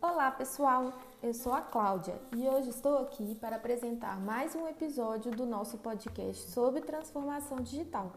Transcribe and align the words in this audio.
Olá 0.00 0.30
pessoal, 0.30 0.94
eu 1.22 1.34
sou 1.34 1.52
a 1.52 1.60
Cláudia 1.60 2.18
e 2.34 2.48
hoje 2.48 2.70
estou 2.70 2.96
aqui 2.96 3.34
para 3.34 3.56
apresentar 3.56 4.18
mais 4.18 4.54
um 4.54 4.66
episódio 4.66 5.30
do 5.30 5.44
nosso 5.44 5.76
podcast 5.76 6.50
sobre 6.50 6.80
transformação 6.80 7.58
digital. 7.58 8.12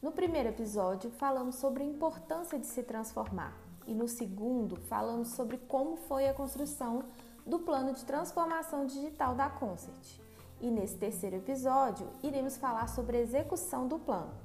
No 0.00 0.12
primeiro 0.12 0.50
episódio, 0.50 1.10
falamos 1.10 1.56
sobre 1.56 1.82
a 1.82 1.86
importância 1.86 2.56
de 2.56 2.66
se 2.66 2.84
transformar 2.84 3.52
e 3.84 3.94
no 3.94 4.06
segundo, 4.06 4.76
falamos 4.82 5.30
sobre 5.30 5.58
como 5.58 5.96
foi 5.96 6.28
a 6.28 6.34
construção 6.34 7.02
do 7.44 7.58
plano 7.58 7.92
de 7.92 8.04
transformação 8.04 8.86
digital 8.86 9.34
da 9.34 9.50
Concert. 9.50 10.20
E 10.60 10.70
nesse 10.70 10.96
terceiro 10.96 11.34
episódio, 11.34 12.08
iremos 12.22 12.56
falar 12.56 12.86
sobre 12.86 13.16
a 13.16 13.20
execução 13.20 13.88
do 13.88 13.98
plano. 13.98 14.41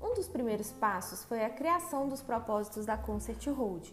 Um 0.00 0.14
dos 0.14 0.28
primeiros 0.28 0.70
passos 0.70 1.24
foi 1.24 1.44
a 1.44 1.50
criação 1.50 2.08
dos 2.08 2.22
propósitos 2.22 2.86
da 2.86 2.96
Concert 2.96 3.44
Hold. 3.48 3.88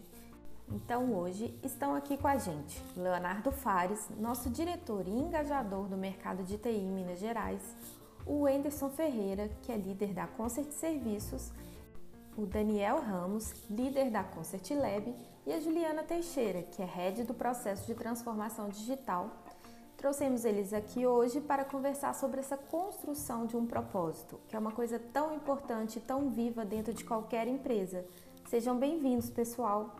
Então 0.68 1.14
hoje 1.14 1.58
estão 1.62 1.94
aqui 1.94 2.16
com 2.16 2.28
a 2.28 2.36
gente 2.36 2.80
Leonardo 2.96 3.50
Fares, 3.50 4.08
nosso 4.18 4.48
diretor 4.48 5.06
e 5.06 5.10
engajador 5.10 5.88
do 5.88 5.96
mercado 5.96 6.44
de 6.44 6.58
TI 6.58 6.70
em 6.70 6.90
Minas 6.90 7.18
Gerais, 7.18 7.62
o 8.24 8.46
Anderson 8.46 8.88
Ferreira, 8.90 9.48
que 9.62 9.72
é 9.72 9.76
líder 9.76 10.12
da 10.12 10.26
Concert 10.26 10.70
Serviços, 10.70 11.52
o 12.36 12.46
Daniel 12.46 13.00
Ramos, 13.00 13.52
líder 13.68 14.10
da 14.10 14.22
Concert 14.22 14.68
Lab, 14.72 15.14
e 15.46 15.52
a 15.52 15.60
Juliana 15.60 16.02
Teixeira, 16.02 16.62
que 16.62 16.82
é 16.82 16.84
head 16.84 17.22
do 17.22 17.32
processo 17.32 17.86
de 17.86 17.94
transformação 17.94 18.68
digital. 18.68 19.30
Trouxemos 20.06 20.44
eles 20.44 20.72
aqui 20.72 21.04
hoje 21.04 21.40
para 21.40 21.64
conversar 21.64 22.14
sobre 22.14 22.38
essa 22.38 22.56
construção 22.56 23.44
de 23.44 23.56
um 23.56 23.66
propósito, 23.66 24.38
que 24.46 24.54
é 24.54 24.58
uma 24.58 24.70
coisa 24.70 25.00
tão 25.00 25.34
importante 25.34 25.98
e 25.98 26.00
tão 26.00 26.30
viva 26.30 26.64
dentro 26.64 26.94
de 26.94 27.04
qualquer 27.04 27.48
empresa. 27.48 28.06
Sejam 28.44 28.78
bem-vindos, 28.78 29.28
pessoal! 29.28 29.96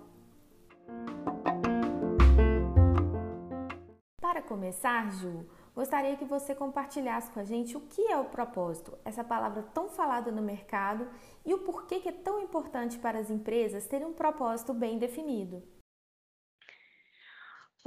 Para 4.21 4.41
começar, 4.43 5.11
Ju, 5.11 5.45
gostaria 5.75 6.17
que 6.17 6.25
você 6.25 6.55
compartilhasse 6.55 7.29
com 7.33 7.41
a 7.41 7.45
gente 7.45 7.77
o 7.77 7.81
que 7.81 8.03
é 8.03 8.17
o 8.17 8.27
propósito, 8.27 8.97
essa 9.05 9.25
palavra 9.25 9.65
tão 9.75 9.89
falada 9.89 10.31
no 10.31 10.41
mercado 10.41 11.09
e 11.45 11.53
o 11.53 11.65
porquê 11.65 11.99
que 11.99 12.11
é 12.11 12.13
tão 12.13 12.39
importante 12.39 12.97
para 12.97 13.19
as 13.19 13.29
empresas 13.29 13.89
terem 13.89 14.07
um 14.07 14.13
propósito 14.13 14.73
bem 14.73 14.99
definido. 15.01 15.65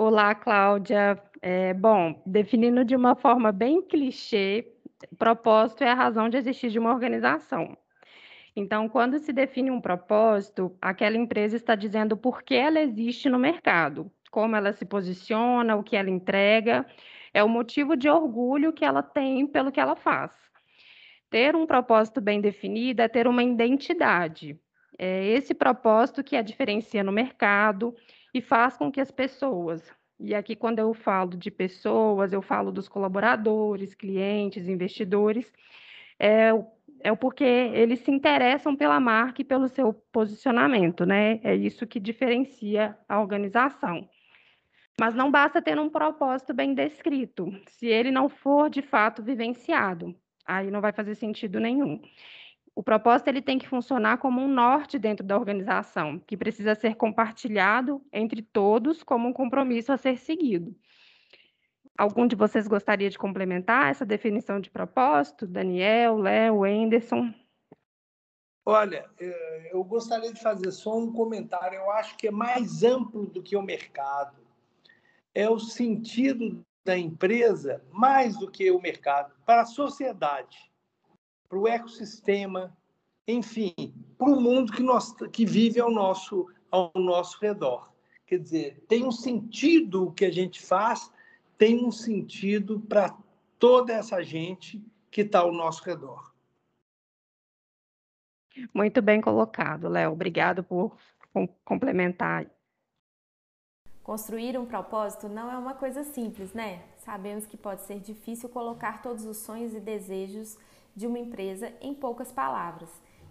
Olá, 0.02 0.34
Cláudia. 0.34 1.22
É, 1.42 1.74
bom, 1.74 2.24
definindo 2.26 2.86
de 2.86 2.96
uma 2.96 3.16
forma 3.16 3.52
bem 3.52 3.82
clichê, 3.82 4.66
propósito 5.18 5.84
é 5.84 5.90
a 5.90 5.94
razão 5.94 6.30
de 6.30 6.38
existir 6.38 6.70
de 6.70 6.80
uma 6.80 6.94
organização. 6.94 7.78
Então, 8.56 8.88
quando 8.88 9.20
se 9.20 9.34
define 9.34 9.70
um 9.70 9.82
propósito, 9.82 10.74
aquela 10.82 11.18
empresa 11.18 11.58
está 11.58 11.76
dizendo 11.76 12.16
por 12.16 12.44
que 12.44 12.56
ela 12.56 12.80
existe 12.80 13.30
no 13.30 13.38
mercado, 13.38 14.10
como 14.32 14.56
ela 14.56 14.72
se 14.72 14.86
posiciona, 14.86 15.76
o 15.76 15.84
que 15.84 15.98
ela 15.98 16.10
entrega, 16.10 16.86
é 17.34 17.44
o 17.44 17.50
motivo 17.50 17.98
de 17.98 18.08
orgulho 18.08 18.72
que 18.72 18.86
ela 18.86 19.04
tem 19.04 19.46
pelo 19.46 19.70
que 19.70 19.82
ela 19.82 19.98
faz. 19.98 20.32
Ter 21.30 21.58
um 21.58 21.66
propósito 21.66 22.22
bem 22.22 22.40
definido 22.40 23.02
é 23.02 23.10
ter 23.10 23.28
uma 23.28 23.44
identidade. 23.44 24.58
É 24.98 25.26
esse 25.26 25.54
propósito 25.54 26.24
que 26.24 26.38
a 26.38 26.42
diferencia 26.42 27.04
no 27.04 27.12
mercado 27.12 27.94
e 28.34 28.42
faz 28.42 28.78
com 28.78 28.92
que 28.92 29.02
as 29.02 29.12
pessoas, 29.12 29.92
e 30.20 30.36
aqui 30.36 30.56
quando 30.56 30.80
eu 30.80 30.94
falo 30.94 31.32
de 31.38 31.50
pessoas, 31.50 32.34
eu 32.34 32.42
falo 32.42 32.72
dos 32.72 32.88
colaboradores, 32.88 33.96
clientes, 33.96 34.68
investidores, 34.68 35.52
é, 36.20 36.52
é 37.00 37.16
porque 37.16 37.44
eles 37.44 38.00
se 38.00 38.12
interessam 38.12 38.76
pela 38.76 39.00
marca 39.00 39.42
e 39.42 39.46
pelo 39.46 39.68
seu 39.68 39.94
posicionamento, 40.12 41.06
né? 41.06 41.40
É 41.44 41.56
isso 41.56 41.88
que 41.88 42.00
diferencia 42.00 42.98
a 43.08 43.20
organização. 43.22 44.08
Mas 45.00 45.16
não 45.16 45.32
basta 45.32 45.62
ter 45.62 45.80
um 45.80 45.90
propósito 45.90 46.54
bem 46.54 46.74
descrito, 46.74 47.50
se 47.68 47.88
ele 47.88 48.12
não 48.12 48.28
for 48.28 48.70
de 48.70 48.82
fato 48.82 49.24
vivenciado, 49.24 50.14
aí 50.46 50.70
não 50.70 50.82
vai 50.82 50.92
fazer 50.92 51.16
sentido 51.16 51.60
nenhum. 51.60 52.02
O 52.80 52.82
propósito 52.82 53.28
ele 53.28 53.42
tem 53.42 53.60
que 53.60 53.68
funcionar 53.68 54.20
como 54.20 54.40
um 54.40 54.48
norte 54.48 54.98
dentro 54.98 55.26
da 55.26 55.38
organização, 55.38 56.18
que 56.18 56.38
precisa 56.38 56.74
ser 56.76 56.96
compartilhado 56.96 58.02
entre 58.10 58.42
todos 58.42 59.04
como 59.04 59.28
um 59.28 59.34
compromisso 59.34 59.92
a 59.92 59.98
ser 59.98 60.18
seguido. 60.18 60.74
Algum 61.98 62.26
de 62.26 62.38
vocês 62.38 62.70
gostaria 62.70 63.10
de 63.10 63.18
complementar 63.18 63.92
essa 63.92 64.06
definição 64.06 64.62
de 64.62 64.70
propósito? 64.70 65.46
Daniel, 65.46 66.20
Léo, 66.20 66.64
Anderson? 66.64 67.34
Olha, 68.66 69.10
eh, 69.20 69.72
eu 69.74 69.84
gostaria 69.84 70.32
de 70.32 70.42
fazer 70.42 70.72
só 70.72 70.98
um 70.98 71.12
comentário. 71.12 71.76
Eu 71.76 71.92
acho 71.92 72.16
que 72.16 72.30
é 72.30 72.32
mais 72.32 72.82
amplo 72.82 73.26
do 73.26 73.44
que 73.44 73.58
o 73.58 73.62
mercado 73.62 74.38
é 75.36 75.50
o 75.50 75.60
sentido 75.60 76.66
da 76.86 76.98
empresa 76.98 77.84
mais 77.92 78.38
do 78.38 78.50
que 78.50 78.72
o 78.72 78.80
mercado, 78.80 79.34
para 79.46 79.64
a 79.64 79.66
sociedade, 79.66 80.69
para 81.50 81.58
o 81.58 81.68
ecossistema, 81.68 82.78
enfim, 83.28 83.74
para 84.18 84.30
o 84.30 84.40
mundo 84.40 84.72
que, 84.72 84.84
nós, 84.84 85.14
que 85.34 85.46
vive 85.46 85.80
ao 85.80 85.92
nosso, 85.92 86.48
ao 86.70 86.92
nosso 86.96 87.40
redor. 87.42 87.92
Quer 88.28 88.38
dizer, 88.38 88.86
tem 88.88 89.04
um 89.04 89.12
sentido 89.12 90.06
o 90.06 90.12
que 90.12 90.26
a 90.26 90.32
gente 90.32 90.62
faz, 90.62 91.12
tem 91.58 91.84
um 91.84 91.92
sentido 91.92 92.80
para 92.80 93.18
toda 93.58 93.92
essa 93.92 94.24
gente 94.24 94.82
que 95.10 95.22
está 95.22 95.40
ao 95.40 95.52
nosso 95.52 95.84
redor. 95.84 96.32
Muito 98.74 99.02
bem 99.02 99.20
colocado, 99.20 99.90
Léo. 99.90 100.12
Obrigado 100.12 100.64
por 100.64 100.96
complementar 101.66 102.46
Construir 104.10 104.58
um 104.58 104.66
propósito 104.66 105.30
não 105.30 105.52
é 105.52 105.56
uma 105.56 105.76
coisa 105.76 106.04
simples, 106.04 106.52
né? 106.52 106.82
Sabemos 106.98 107.46
que 107.46 107.56
pode 107.56 107.82
ser 107.84 108.00
difícil 108.00 108.50
colocar 108.50 109.04
todos 109.04 109.24
os 109.24 109.38
sonhos 109.38 109.72
e 109.76 109.80
desejos 109.80 110.58
de 110.96 111.08
uma 111.08 111.20
empresa 111.20 111.74
em 111.82 111.94
poucas 111.94 112.32
palavras. 112.32 112.90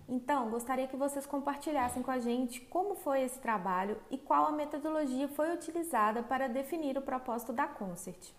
Então, 0.08 0.48
gostaria 0.48 0.86
que 0.86 0.96
vocês 0.96 1.26
compartilhassem 1.26 2.02
com 2.02 2.10
a 2.10 2.19
gente 2.19 2.62
como 2.62 2.94
foi 2.94 3.22
esse 3.22 3.38
trabalho 3.38 3.98
e 4.10 4.16
qual 4.16 4.46
a 4.46 4.52
metodologia 4.52 5.28
foi 5.28 5.52
utilizada 5.52 6.22
para 6.22 6.48
definir 6.48 6.97
o 6.97 7.02
propósito 7.02 7.52
da 7.52 7.66
Concert. 7.66 8.32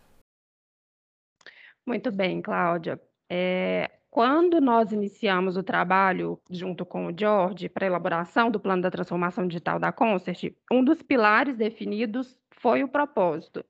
Muito 1.85 2.11
bem, 2.11 2.41
Cláudia. 2.41 2.99
É, 3.29 3.91
quando 4.09 4.59
nós 4.59 4.91
iniciamos 4.91 5.55
o 5.55 5.63
trabalho 5.63 6.41
junto 6.49 6.83
com 6.83 7.05
o 7.05 7.13
George 7.15 7.69
para 7.69 7.85
elaboração 7.85 8.49
do 8.49 8.59
plano 8.59 8.81
da 8.81 8.89
transformação 8.89 9.47
digital 9.47 9.79
da 9.79 9.91
Concert, 9.91 10.51
um 10.71 10.83
dos 10.83 11.03
pilares 11.03 11.55
definidos 11.55 12.35
foi 12.49 12.83
o 12.83 12.87
propósito. 12.87 13.63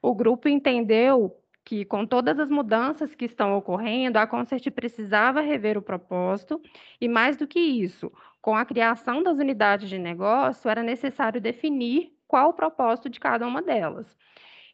O 0.00 0.14
grupo 0.14 0.48
entendeu 0.48 1.36
que, 1.64 1.84
com 1.84 2.04
todas 2.04 2.38
as 2.38 2.50
mudanças 2.50 3.14
que 3.14 3.24
estão 3.24 3.56
ocorrendo, 3.56 4.18
a 4.18 4.26
Concert 4.26 4.68
precisava 4.70 5.40
rever 5.40 5.78
o 5.78 5.82
propósito 5.82 6.60
e, 7.00 7.08
mais 7.08 7.36
do 7.36 7.46
que 7.46 7.60
isso, 7.60 8.12
com 8.40 8.56
a 8.56 8.64
criação 8.64 9.22
das 9.22 9.38
unidades 9.38 9.88
de 9.88 9.98
negócio, 9.98 10.68
era 10.68 10.82
necessário 10.82 11.40
definir 11.40 12.12
qual 12.26 12.50
o 12.50 12.54
propósito 12.54 13.08
de 13.08 13.20
cada 13.20 13.46
uma 13.46 13.62
delas. 13.62 14.16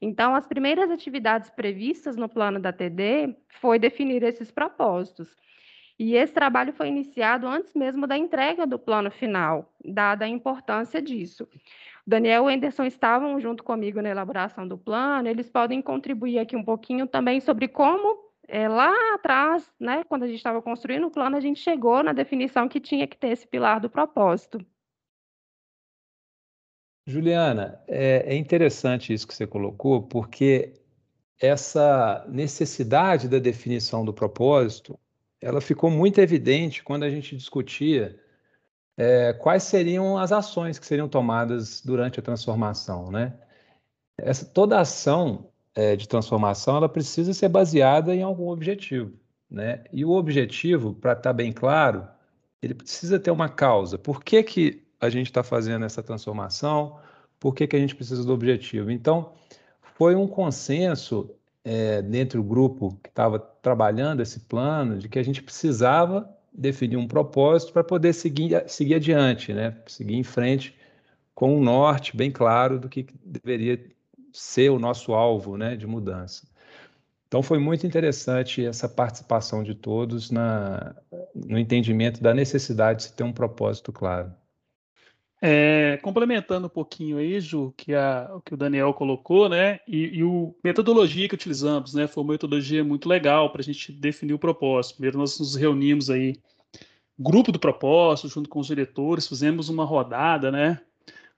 Então, 0.00 0.34
as 0.34 0.47
primeiras 0.47 0.91
atividades 0.91 1.50
previstas 1.50 2.16
no 2.16 2.28
plano 2.28 2.60
da 2.60 2.72
TD 2.72 3.37
foi 3.60 3.78
definir 3.78 4.22
esses 4.22 4.50
propósitos. 4.50 5.37
E 5.99 6.15
esse 6.15 6.32
trabalho 6.32 6.72
foi 6.72 6.87
iniciado 6.88 7.49
antes 7.49 7.75
mesmo 7.75 8.06
da 8.06 8.16
entrega 8.16 8.65
do 8.65 8.78
plano 8.78 9.10
final, 9.10 9.75
dada 9.84 10.25
a 10.25 10.28
importância 10.28 11.03
disso. 11.03 11.49
Daniel 12.08 12.48
e 12.48 12.54
Anderson 12.54 12.84
estavam 12.84 13.38
junto 13.38 13.62
comigo 13.62 14.00
na 14.00 14.08
elaboração 14.08 14.66
do 14.66 14.78
plano, 14.78 15.28
eles 15.28 15.50
podem 15.50 15.82
contribuir 15.82 16.38
aqui 16.38 16.56
um 16.56 16.64
pouquinho 16.64 17.06
também 17.06 17.38
sobre 17.38 17.69
como 17.69 18.32
é, 18.48 18.66
lá 18.66 18.94
atrás, 19.14 19.70
né, 19.78 20.02
quando 20.04 20.22
a 20.22 20.26
gente 20.26 20.38
estava 20.38 20.62
construindo 20.62 21.06
o 21.06 21.10
plano, 21.10 21.36
a 21.36 21.41
gente 21.41 21.60
chegou 21.60 22.02
na 22.02 22.14
definição 22.14 22.66
que 22.66 22.80
tinha 22.80 23.06
que 23.06 23.14
ter 23.14 23.28
esse 23.28 23.46
pilar 23.46 23.78
do 23.78 23.90
propósito. 23.90 24.58
Juliana, 27.06 27.78
é, 27.87 28.34
é 28.34 28.37
interessante 28.37 29.12
isso 29.12 29.28
que 29.28 29.34
você 29.34 29.46
colocou, 29.46 30.00
porque 30.00 30.81
essa 31.38 32.25
necessidade 32.26 33.28
da 33.28 33.38
definição 33.38 34.02
do 34.02 34.14
propósito, 34.14 34.99
ela 35.43 35.60
ficou 35.60 35.90
muito 35.90 36.22
evidente 36.22 36.82
quando 36.82 37.02
a 37.02 37.10
gente 37.10 37.37
discutia 37.37 38.19
é, 38.98 39.32
quais 39.32 39.62
seriam 39.62 40.18
as 40.18 40.32
ações 40.32 40.78
que 40.78 40.84
seriam 40.84 41.08
tomadas 41.08 41.80
durante 41.80 42.20
a 42.20 42.22
transformação, 42.22 43.10
né? 43.10 43.32
Essa, 44.18 44.44
toda 44.44 44.80
ação 44.80 45.48
é, 45.74 45.96
de 45.96 46.08
transformação, 46.08 46.76
ela 46.76 46.88
precisa 46.88 47.32
ser 47.32 47.48
baseada 47.48 48.14
em 48.14 48.22
algum 48.22 48.48
objetivo, 48.48 49.12
né? 49.48 49.84
E 49.92 50.04
o 50.04 50.10
objetivo, 50.10 50.92
para 50.92 51.12
estar 51.12 51.22
tá 51.22 51.32
bem 51.32 51.52
claro, 51.52 52.06
ele 52.60 52.74
precisa 52.74 53.18
ter 53.18 53.30
uma 53.30 53.48
causa. 53.48 53.96
Por 53.96 54.22
que 54.22 54.42
que 54.42 54.88
a 55.00 55.08
gente 55.08 55.26
está 55.26 55.42
fazendo 55.42 55.84
essa 55.84 56.02
transformação, 56.02 56.98
por 57.38 57.54
que, 57.54 57.66
que 57.66 57.76
a 57.76 57.78
gente 57.78 57.94
precisa 57.94 58.24
do 58.24 58.32
objetivo. 58.32 58.90
Então, 58.90 59.32
foi 59.94 60.14
um 60.14 60.26
consenso 60.26 61.30
é, 61.64 62.02
dentro 62.02 62.42
do 62.42 62.48
grupo 62.48 62.98
que 63.02 63.08
estava 63.08 63.38
trabalhando 63.38 64.20
esse 64.20 64.40
plano 64.40 64.98
de 64.98 65.08
que 65.08 65.18
a 65.18 65.22
gente 65.22 65.42
precisava 65.42 66.28
definir 66.52 66.96
um 66.96 67.06
propósito 67.06 67.72
para 67.72 67.84
poder 67.84 68.12
seguir, 68.12 68.64
seguir 68.68 68.94
adiante, 68.94 69.52
né? 69.52 69.76
seguir 69.86 70.16
em 70.16 70.22
frente 70.22 70.76
com 71.34 71.56
um 71.56 71.60
norte 71.60 72.16
bem 72.16 72.30
claro 72.30 72.78
do 72.78 72.88
que 72.88 73.06
deveria 73.24 73.80
ser 74.32 74.70
o 74.70 74.78
nosso 74.78 75.14
alvo 75.14 75.56
né, 75.56 75.76
de 75.76 75.86
mudança. 75.86 76.46
Então, 77.28 77.42
foi 77.42 77.58
muito 77.58 77.86
interessante 77.86 78.64
essa 78.64 78.88
participação 78.88 79.62
de 79.62 79.74
todos 79.74 80.30
na, 80.30 80.96
no 81.34 81.58
entendimento 81.58 82.22
da 82.22 82.32
necessidade 82.32 83.00
de 83.00 83.04
se 83.04 83.12
ter 83.12 83.22
um 83.22 83.32
propósito 83.32 83.92
claro. 83.92 84.32
É, 85.40 85.99
complementando 86.02 86.67
um 86.67 86.70
pouquinho 86.70 87.19
aí, 87.19 87.40
Ju, 87.40 87.73
que 87.76 87.94
a, 87.94 88.29
o 88.35 88.40
que 88.40 88.55
o 88.55 88.56
Daniel 88.56 88.93
colocou, 88.93 89.49
né? 89.49 89.79
E, 89.87 90.19
e 90.19 90.23
a 90.23 90.52
metodologia 90.64 91.29
que 91.29 91.35
utilizamos, 91.35 91.94
né? 91.94 92.08
Foi 92.08 92.25
uma 92.25 92.32
metodologia 92.32 92.82
muito 92.82 93.08
legal 93.08 93.50
para 93.50 93.61
a 93.61 93.64
gente 93.64 93.93
definir 93.93 94.32
o 94.32 94.38
propósito. 94.38 94.96
Primeiro, 94.96 95.19
nós 95.19 95.38
nos 95.38 95.55
reunimos 95.55 96.11
aí, 96.11 96.37
grupo 97.17 97.52
do 97.52 97.58
propósito, 97.58 98.29
junto 98.29 98.49
com 98.49 98.58
os 98.58 98.67
diretores, 98.67 99.29
fizemos 99.29 99.69
uma 99.69 99.85
rodada, 99.85 100.50
né? 100.50 100.81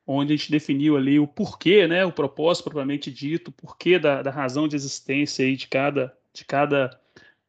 Onde 0.06 0.32
a 0.32 0.36
gente 0.36 0.50
definiu 0.50 0.96
ali 0.96 1.20
o 1.20 1.26
porquê, 1.26 1.86
né? 1.86 2.02
O 2.06 2.12
propósito 2.12 2.64
propriamente 2.64 3.12
dito, 3.12 3.48
o 3.48 3.52
porquê 3.52 3.98
da, 3.98 4.22
da 4.22 4.30
razão 4.30 4.66
de 4.66 4.76
existência 4.76 5.44
aí 5.44 5.56
de 5.56 5.68
cada, 5.68 6.16
de 6.32 6.44
cada 6.46 6.98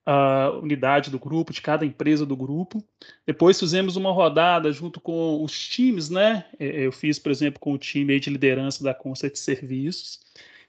a 0.06 0.52
unidade 0.62 1.12
do 1.12 1.20
grupo, 1.20 1.54
de 1.54 1.62
cada 1.62 1.86
empresa 1.86 2.26
do 2.26 2.36
grupo. 2.36 2.84
Depois 3.26 3.60
fizemos 3.60 3.96
uma 3.96 4.12
rodada 4.12 4.72
junto 4.72 5.00
com 5.00 5.44
os 5.44 5.58
times, 5.68 6.10
né? 6.10 6.46
É, 6.60 6.86
eu 6.86 6.92
fiz, 6.92 7.20
por 7.20 7.32
exemplo, 7.32 7.60
com 7.60 7.74
o 7.74 7.78
time 7.78 8.20
de 8.20 8.30
liderança 8.30 8.84
da 8.84 8.94
Concert 8.94 9.36
Serviços. 9.36 10.20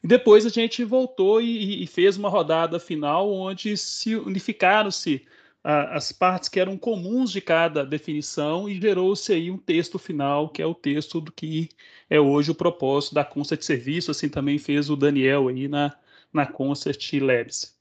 E 0.02 0.06
depois 0.06 0.44
a 0.44 0.48
gente 0.48 0.84
voltou 0.84 1.40
e, 1.40 1.82
e 1.82 1.86
fez 1.86 2.16
uma 2.16 2.28
rodada 2.28 2.78
final 2.78 3.32
onde 3.32 3.76
se 3.76 4.16
unificaram-se 4.16 5.24
as 5.64 6.10
partes 6.10 6.48
que 6.48 6.58
eram 6.58 6.76
comuns 6.76 7.30
de 7.30 7.40
cada 7.40 7.86
definição 7.86 8.68
e 8.68 8.80
gerou-se 8.80 9.32
aí 9.32 9.48
um 9.48 9.56
texto 9.56 9.96
final, 9.96 10.48
que 10.48 10.60
é 10.60 10.66
o 10.66 10.74
texto 10.74 11.20
do 11.20 11.30
que 11.30 11.68
é 12.10 12.18
hoje 12.18 12.50
o 12.50 12.54
propósito 12.54 13.14
da 13.14 13.24
Concert 13.24 13.62
Serviço, 13.62 14.10
assim 14.10 14.28
também 14.28 14.58
fez 14.58 14.90
o 14.90 14.96
Daniel 14.96 15.46
aí 15.46 15.68
na, 15.68 15.96
na 16.32 16.46
Concert 16.46 17.00
Labs 17.20 17.80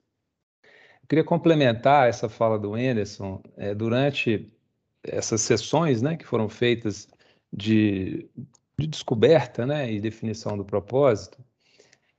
queria 1.11 1.25
complementar 1.25 2.07
essa 2.07 2.29
fala 2.29 2.57
do 2.57 2.73
Anderson. 2.73 3.41
É, 3.57 3.75
durante 3.75 4.49
essas 5.03 5.41
sessões 5.41 6.01
né, 6.01 6.15
que 6.15 6.25
foram 6.25 6.47
feitas 6.47 7.05
de, 7.51 8.29
de 8.79 8.87
descoberta 8.87 9.65
né, 9.65 9.91
e 9.91 9.99
definição 9.99 10.55
do 10.55 10.63
propósito, 10.63 11.37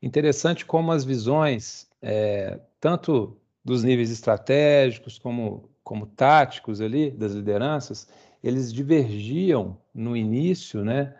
interessante 0.03 0.67
como 0.67 0.93
as 0.93 1.07
visões, 1.07 1.89
é, 2.03 2.61
tanto 2.79 3.35
dos 3.65 3.83
níveis 3.83 4.11
estratégicos 4.11 5.19
como, 5.19 5.71
como 5.83 6.05
táticos 6.05 6.83
ali, 6.83 7.11
das 7.11 7.33
lideranças, 7.33 8.07
eles 8.45 8.71
divergiam 8.71 9.79
no 9.95 10.15
início, 10.15 10.85
né, 10.85 11.17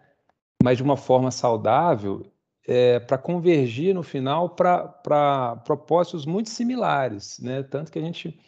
mas 0.63 0.77
de 0.77 0.83
uma 0.83 0.99
forma 0.99 1.31
saudável 1.31 2.27
é, 2.67 3.01
para 3.01 3.19
convergir 3.19 3.95
no 3.95 4.03
final 4.03 4.51
para 4.51 5.57
propósitos 5.65 6.25
muito 6.25 6.51
similares, 6.51 7.39
né? 7.41 7.63
Tanto 7.63 7.91
que 7.91 7.99
a 7.99 8.03
gente 8.03 8.39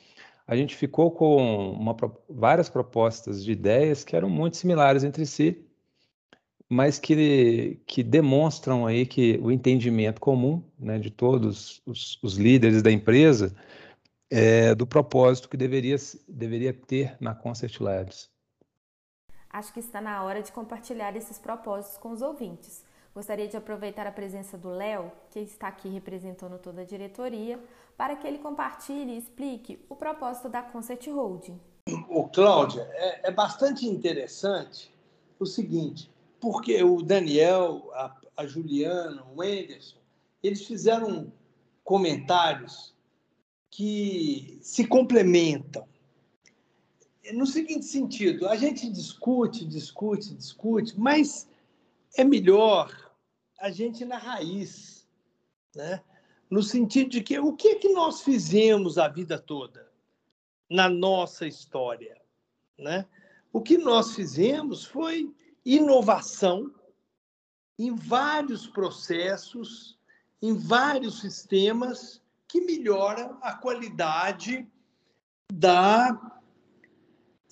a 0.46 0.55
gente 0.55 0.76
ficou 0.76 1.11
com 1.11 1.70
uma, 1.72 1.96
várias 2.28 2.69
propostas 2.69 3.43
de 3.43 3.52
ideias 3.52 4.05
que 4.05 4.14
eram 4.14 4.28
muito 4.28 4.58
similares 4.58 5.02
entre 5.02 5.25
si, 5.25 5.66
mas 6.69 6.99
que, 6.99 7.81
que 7.87 8.02
demonstram 8.02 8.87
aí 8.87 9.06
que 9.06 9.38
o 9.43 9.50
entendimento 9.50 10.20
comum 10.20 10.62
né, 10.78 10.99
de 10.99 11.10
todos 11.10 11.81
os, 11.87 12.19
os 12.22 12.37
líderes 12.37 12.82
da 12.82 12.90
empresa 12.90 13.55
é, 14.31 14.75
do 14.75 14.87
propósito 14.87 15.49
que 15.49 15.56
deveria, 15.56 15.96
deveria 16.28 16.75
ter 16.75 17.17
na 17.20 17.34
Concert 17.34 17.81
Labs. 17.81 18.31
Acho 19.49 19.72
que 19.72 19.81
está 19.81 20.00
na 20.00 20.22
hora 20.25 20.43
de 20.43 20.52
compartilhar 20.52 21.17
esses 21.17 21.38
propósitos 21.38 21.96
com 21.96 22.10
os 22.10 22.20
ouvintes. 22.20 22.84
Gostaria 23.14 23.46
de 23.46 23.56
aproveitar 23.56 24.08
a 24.08 24.12
presença 24.12 24.58
do 24.58 24.70
Léo, 24.70 25.12
que 25.31 25.38
está 25.38 25.69
aqui 25.69 25.88
representando 25.88 26.58
toda 26.58 26.81
a 26.81 26.84
diretoria, 26.84 27.61
para 27.96 28.16
que 28.16 28.26
ele 28.26 28.38
compartilhe 28.38 29.12
e 29.12 29.19
explique 29.19 29.78
o 29.88 29.94
propósito 29.94 30.49
da 30.49 30.61
Concert 30.62 31.06
Holding. 31.06 31.61
O 32.08 32.25
Cláudia, 32.28 32.82
é, 32.93 33.28
é 33.28 33.31
bastante 33.31 33.87
interessante 33.87 34.93
o 35.38 35.46
seguinte, 35.46 36.11
porque 36.40 36.82
o 36.82 37.02
Daniel, 37.02 37.88
a, 37.94 38.16
a 38.37 38.46
Juliana, 38.46 39.22
o 39.32 39.40
Anderson, 39.43 39.99
eles 40.43 40.67
fizeram 40.67 41.32
comentários 41.84 42.93
que 43.70 44.58
se 44.60 44.88
complementam. 44.88 45.87
No 47.32 47.46
seguinte 47.46 47.84
sentido, 47.84 48.49
a 48.49 48.56
gente 48.56 48.90
discute, 48.90 49.64
discute, 49.64 50.34
discute, 50.34 50.99
mas 50.99 51.49
é 52.17 52.25
melhor 52.25 53.03
a 53.64 53.70
gente 53.70 54.05
na 54.05 54.19
raiz, 54.19 55.08
né? 55.75 56.02
no 56.50 56.62
sentido 56.62 57.08
de 57.08 57.22
que 57.22 57.38
o 57.38 57.55
que, 57.55 57.69
é 57.69 57.75
que 57.76 57.88
nós 57.94 58.20
fizemos 58.20 58.99
a 58.99 59.08
vida 59.08 59.38
toda 59.38 59.90
na 60.69 60.87
nossa 60.87 61.46
história? 61.46 62.20
Né? 62.78 63.06
O 63.50 63.62
que 63.62 63.78
nós 63.78 64.14
fizemos 64.14 64.84
foi 64.84 65.34
inovação 65.64 66.75
em 67.78 67.94
vários 67.94 68.66
processos, 68.66 69.99
em 70.43 70.55
vários 70.55 71.20
sistemas 71.20 72.20
que 72.46 72.60
melhoram 72.60 73.38
a 73.40 73.55
qualidade 73.55 74.70
da, 75.50 76.43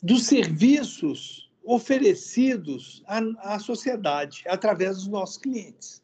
dos 0.02 0.24
serviços 0.24 1.50
oferecidos 1.64 3.02
à, 3.06 3.54
à 3.54 3.58
sociedade 3.58 4.44
através 4.46 4.96
dos 4.96 5.06
nossos 5.06 5.38
clientes. 5.38 6.01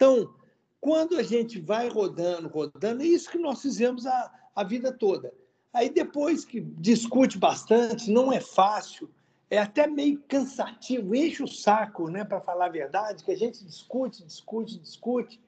Então, 0.00 0.32
quando 0.80 1.18
a 1.18 1.22
gente 1.22 1.60
vai 1.60 1.86
rodando, 1.90 2.48
rodando, 2.48 3.02
é 3.02 3.06
isso 3.06 3.30
que 3.30 3.36
nós 3.36 3.60
fizemos 3.60 4.06
a, 4.06 4.32
a 4.56 4.64
vida 4.64 4.90
toda. 4.90 5.30
Aí 5.74 5.90
depois 5.90 6.42
que 6.42 6.58
discute 6.58 7.36
bastante, 7.36 8.10
não 8.10 8.32
é 8.32 8.40
fácil, 8.40 9.10
é 9.50 9.58
até 9.58 9.86
meio 9.86 10.18
cansativo, 10.26 11.14
enche 11.14 11.42
o 11.42 11.46
saco, 11.46 12.08
né, 12.08 12.24
para 12.24 12.40
falar 12.40 12.66
a 12.66 12.70
verdade, 12.70 13.22
que 13.22 13.30
a 13.30 13.36
gente 13.36 13.62
discute, 13.62 14.24
discute, 14.24 14.78
discute, 14.78 15.38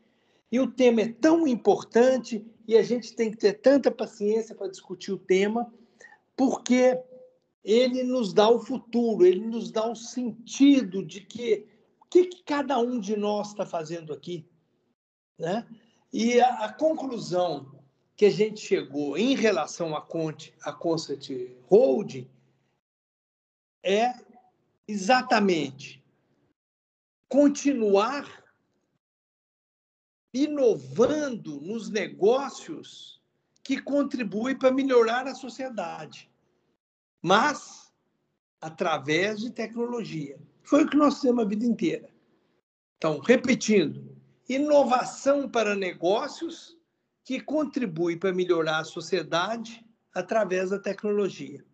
e 0.51 0.61
o 0.61 0.71
tema 0.71 1.01
é 1.01 1.09
tão 1.09 1.47
importante 1.47 2.45
e 2.69 2.77
a 2.77 2.83
gente 2.83 3.17
tem 3.17 3.31
que 3.31 3.39
ter 3.39 3.55
tanta 3.55 3.91
paciência 3.91 4.55
para 4.55 4.69
discutir 4.69 5.13
o 5.13 5.19
tema, 5.19 5.73
porque 6.37 7.01
ele 7.65 8.03
nos 8.03 8.35
dá 8.35 8.51
o 8.51 8.59
futuro, 8.59 9.25
ele 9.25 9.47
nos 9.47 9.71
dá 9.71 9.91
o 9.91 9.97
sentido 9.97 11.03
de 11.03 11.23
que 11.23 11.67
o 12.03 12.05
que, 12.13 12.27
que 12.27 12.43
cada 12.45 12.79
um 12.79 13.01
de 13.01 13.17
nós 13.17 13.49
está 13.49 13.65
fazendo 13.65 14.13
aqui. 14.13 14.47
Né? 15.43 15.67
E 16.13 16.41
a, 16.41 16.67
a, 16.67 16.73
conclusão 16.73 17.75
que 18.17 18.25
a 18.25 18.31
gente 18.31 18.61
chegou 18.61 19.19
em 19.19 19.35
relação 19.35 19.97
à 19.97 20.01
Conte, 20.01 20.55
a 20.63 20.73
Concert 20.73 21.29
Holding 21.69 22.31
é 23.83 24.15
exatamente 24.87 26.01
continuar 27.29 28.45
inovando 30.33 31.61
nos 31.61 31.91
negócios 31.91 33.21
que 33.65 33.83
contribuem 33.83 34.57
para 34.57 34.71
melhorar 34.71 35.27
a 35.27 35.35
sociedade 35.35 36.31
mas 37.23 37.93
através 38.61 39.41
de 39.41 39.51
tecnologia. 39.51 40.39
Foi 40.65 40.85
o 40.85 40.91
que 40.91 40.97
nós 40.97 41.17
fizemos 41.17 41.45
a 41.45 41.49
vida 41.49 41.65
inteira. 41.65 42.09
Então, 42.99 43.21
repetindo, 43.21 44.17
inovação 44.49 45.49
para 45.49 45.75
negócios 45.75 46.77
que 47.25 47.41
contribui 47.41 48.17
para 48.17 48.33
melhorar 48.33 48.81
a 48.81 48.85
sociedade 48.85 49.85
através 50.15 50.71
da 50.71 50.79
tecnologia. 50.79 51.65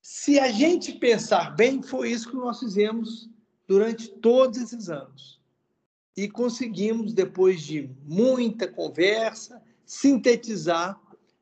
Se 0.00 0.38
a 0.38 0.50
gente 0.50 0.92
pensar 0.92 1.54
bem, 1.54 1.82
foi 1.82 2.10
isso 2.10 2.28
que 2.28 2.36
nós 2.36 2.58
fizemos 2.58 3.30
durante 3.66 4.08
todos 4.08 4.58
esses 4.58 4.88
anos. 4.88 5.40
E 6.16 6.28
conseguimos, 6.28 7.14
depois 7.14 7.62
de 7.62 7.88
muita 8.04 8.68
conversa, 8.68 9.62
sintetizar 9.86 11.00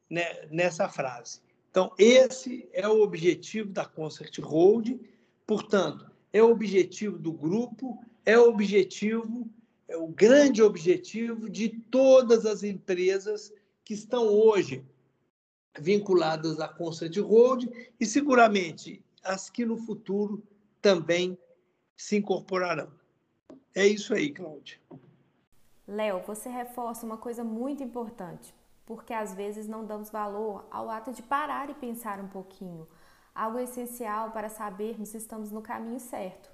né, 0.09 0.47
nessa 0.51 0.89
frase. 0.89 1.41
Então, 1.71 1.93
esse 1.99 2.69
é 2.73 2.87
o 2.87 3.03
objetivo 3.03 3.71
da 3.71 3.85
Concert 3.85 4.39
Holding, 4.41 5.01
portanto, 5.47 6.11
é 6.33 6.43
o 6.43 6.51
objetivo 6.51 7.19
do 7.19 7.33
grupo, 7.33 8.05
é 8.25 8.39
o 8.39 8.49
objetivo, 8.49 9.49
o 9.97 10.09
grande 10.09 10.63
objetivo 10.63 11.49
de 11.49 11.69
todas 11.69 12.47
as 12.47 12.63
empresas 12.63 13.53
que 13.85 13.95
estão 13.95 14.27
hoje 14.27 14.85
vinculadas 15.79 16.61
à 16.61 16.69
Concert 16.69 17.17
Holding 17.19 17.71
e 17.99 18.07
seguramente 18.07 19.03
as 19.23 19.51
que 19.51 19.65
no 19.65 19.77
futuro 19.77 20.43
também 20.81 21.39
se 21.97 22.17
incorporarão. 22.17 22.91
É 23.75 23.87
isso 23.87 24.15
aí, 24.15 24.33
Cláudia. 24.33 24.79
Léo, 25.87 26.23
você 26.27 26.49
reforça 26.49 27.05
uma 27.05 27.19
coisa 27.19 27.45
muito 27.45 27.83
importante 27.83 28.55
porque 28.91 29.15
às 29.15 29.33
vezes 29.33 29.69
não 29.69 29.85
damos 29.85 30.11
valor 30.11 30.67
ao 30.69 30.91
ato 30.91 31.13
de 31.13 31.23
parar 31.23 31.71
e 31.71 31.75
pensar 31.75 32.19
um 32.19 32.27
pouquinho, 32.27 32.89
algo 33.33 33.57
essencial 33.57 34.33
para 34.33 34.49
sabermos 34.49 35.11
se 35.11 35.17
estamos 35.17 35.53
no 35.53 35.63
caminho 35.63 36.01
certo. 36.01 36.51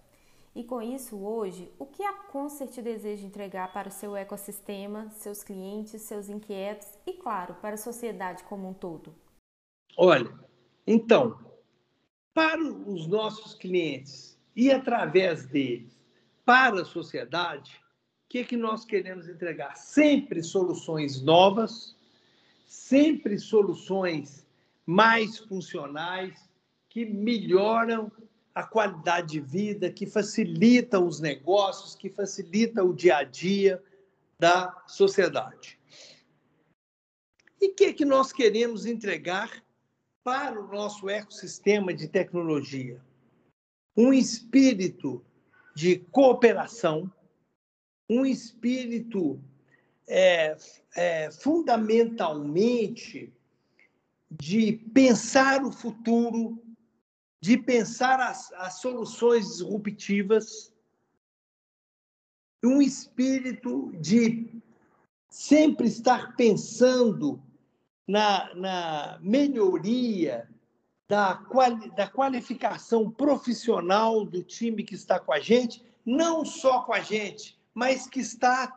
E 0.57 0.65
com 0.65 0.81
isso, 0.81 1.19
hoje, 1.19 1.71
o 1.79 1.85
que 1.85 2.03
a 2.03 2.15
Concert 2.15 2.81
deseja 2.81 3.27
entregar 3.27 3.75
para 3.75 3.89
o 3.89 3.93
seu 3.93 4.17
ecossistema, 4.17 5.11
seus 5.11 5.45
clientes, 5.45 6.01
seus 6.01 6.31
inquietos 6.31 6.89
e, 7.07 7.13
claro, 7.13 7.57
para 7.57 7.75
a 7.75 7.79
sociedade 7.79 8.43
como 8.45 8.67
um 8.67 8.73
todo? 8.73 9.15
Olha, 9.99 10.33
então, 10.87 11.39
para 12.33 12.59
os 12.59 13.07
nossos 13.07 13.55
clientes 13.55 14.41
e 14.57 14.73
através 14.73 15.45
deles, 15.45 15.95
para 16.43 16.81
a 16.81 16.85
sociedade, 16.87 17.79
o 18.25 18.29
que, 18.31 18.39
é 18.39 18.45
que 18.45 18.57
nós 18.57 18.83
queremos 18.83 19.29
entregar? 19.29 19.77
Sempre 19.77 20.43
soluções 20.43 21.21
novas, 21.21 21.95
sempre 22.67 23.39
soluções 23.39 24.47
mais 24.87 25.37
funcionais, 25.37 26.49
que 26.89 27.05
melhoram 27.05 28.11
a 28.57 28.63
qualidade 28.63 29.33
de 29.33 29.41
vida, 29.41 29.93
que 29.93 30.07
facilitam 30.07 31.07
os 31.07 31.21
negócios, 31.21 31.95
que 31.95 32.09
facilitam 32.09 32.89
o 32.89 32.95
dia 32.95 33.19
a 33.19 33.23
dia 33.23 33.85
da 34.39 34.83
sociedade. 34.87 35.79
E 37.61 37.69
o 37.69 37.75
que, 37.75 37.85
é 37.85 37.93
que 37.93 38.07
nós 38.07 38.33
queremos 38.33 38.87
entregar 38.87 39.63
para 40.25 40.59
o 40.59 40.69
nosso 40.69 41.11
ecossistema 41.11 41.93
de 41.93 42.09
tecnologia? 42.09 42.99
Um 43.95 44.11
espírito 44.11 45.23
de 45.75 45.99
cooperação, 46.11 47.13
um 48.09 48.25
espírito 48.25 49.39
é, 50.09 50.57
é, 50.95 51.31
fundamentalmente 51.31 53.31
de 54.31 54.73
pensar 54.95 55.63
o 55.63 55.71
futuro, 55.71 56.66
de 57.41 57.57
pensar 57.57 58.21
as, 58.21 58.53
as 58.53 58.81
soluções 58.81 59.47
disruptivas, 59.47 60.73
um 62.65 62.81
espírito 62.83 63.93
de 64.01 64.61
sempre 65.29 65.87
estar 65.87 66.35
pensando 66.37 67.43
na, 68.07 68.55
na 68.55 69.19
melhoria 69.21 70.49
da, 71.09 71.37
quali, 71.37 71.91
da 71.91 72.09
qualificação 72.09 73.11
profissional 73.11 74.25
do 74.25 74.43
time 74.43 74.83
que 74.83 74.95
está 74.95 75.21
com 75.21 75.33
a 75.33 75.39
gente, 75.39 75.85
não 76.05 76.45
só 76.45 76.83
com 76.83 76.93
a 76.93 77.01
gente, 77.01 77.59
mas 77.75 78.07
que 78.07 78.21
está 78.21 78.75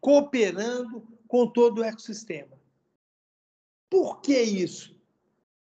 cooperando 0.00 1.06
com 1.28 1.46
todo 1.46 1.78
o 1.78 1.84
ecossistema. 1.84 2.60
Por 3.88 4.20
que 4.20 4.40
isso? 4.40 4.91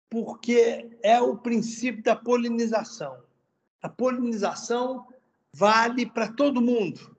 Porque 0.09 0.91
é 1.03 1.21
o 1.21 1.37
princípio 1.37 2.03
da 2.03 2.15
polinização. 2.15 3.23
A 3.83 3.89
polinização 3.89 5.07
vale 5.53 6.07
para 6.07 6.33
todo 6.33 6.61
mundo, 6.61 7.17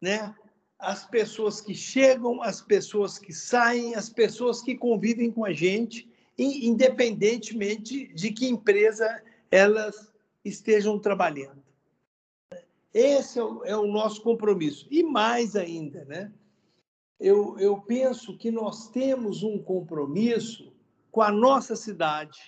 né? 0.00 0.34
As 0.78 1.06
pessoas 1.06 1.60
que 1.60 1.74
chegam, 1.74 2.42
as 2.42 2.60
pessoas 2.60 3.18
que 3.18 3.32
saem, 3.32 3.94
as 3.94 4.10
pessoas 4.10 4.60
que 4.60 4.74
convivem 4.74 5.30
com 5.30 5.44
a 5.44 5.52
gente, 5.52 6.10
independentemente 6.38 8.08
de 8.08 8.30
que 8.30 8.46
empresa 8.46 9.22
elas 9.50 10.12
estejam 10.44 10.98
trabalhando. 10.98 11.62
Esse 12.92 13.38
é 13.38 13.44
o, 13.44 13.64
é 13.64 13.76
o 13.76 13.86
nosso 13.86 14.22
compromisso. 14.22 14.86
E 14.90 15.02
mais 15.02 15.56
ainda, 15.56 16.04
né? 16.04 16.32
Eu, 17.18 17.58
eu 17.58 17.80
penso 17.80 18.36
que 18.36 18.50
nós 18.50 18.88
temos 18.88 19.42
um 19.42 19.58
compromisso 19.58 20.72
com 21.16 21.22
a 21.22 21.32
nossa 21.32 21.74
cidade, 21.74 22.38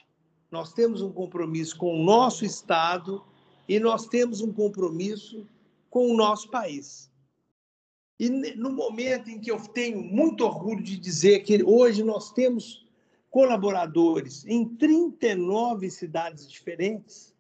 nós 0.51 0.75
temos 0.75 1.01
um 1.01 1.11
compromisso 1.11 1.75
com 1.79 1.99
o 1.99 2.05
nosso 2.05 2.45
Estado 2.45 3.25
e 3.67 3.81
nós 3.81 4.07
temos 4.07 4.43
um 4.43 4.53
compromisso 4.53 5.49
com 5.89 6.11
o 6.11 6.15
nosso 6.15 6.51
país. 6.51 7.11
E 8.21 8.29
no 8.29 8.71
momento 8.71 9.31
em 9.31 9.41
que 9.41 9.51
eu 9.51 9.59
tenho 9.59 10.03
muito 10.03 10.45
orgulho 10.45 10.83
de 10.83 10.99
dizer 10.99 11.45
que 11.45 11.65
hoje 11.65 12.03
nós 12.03 12.31
temos 12.31 12.87
colaboradores 13.31 14.45
em 14.45 14.69
39 14.77 15.91
cidades 15.91 16.47
diferentes, 16.47 17.35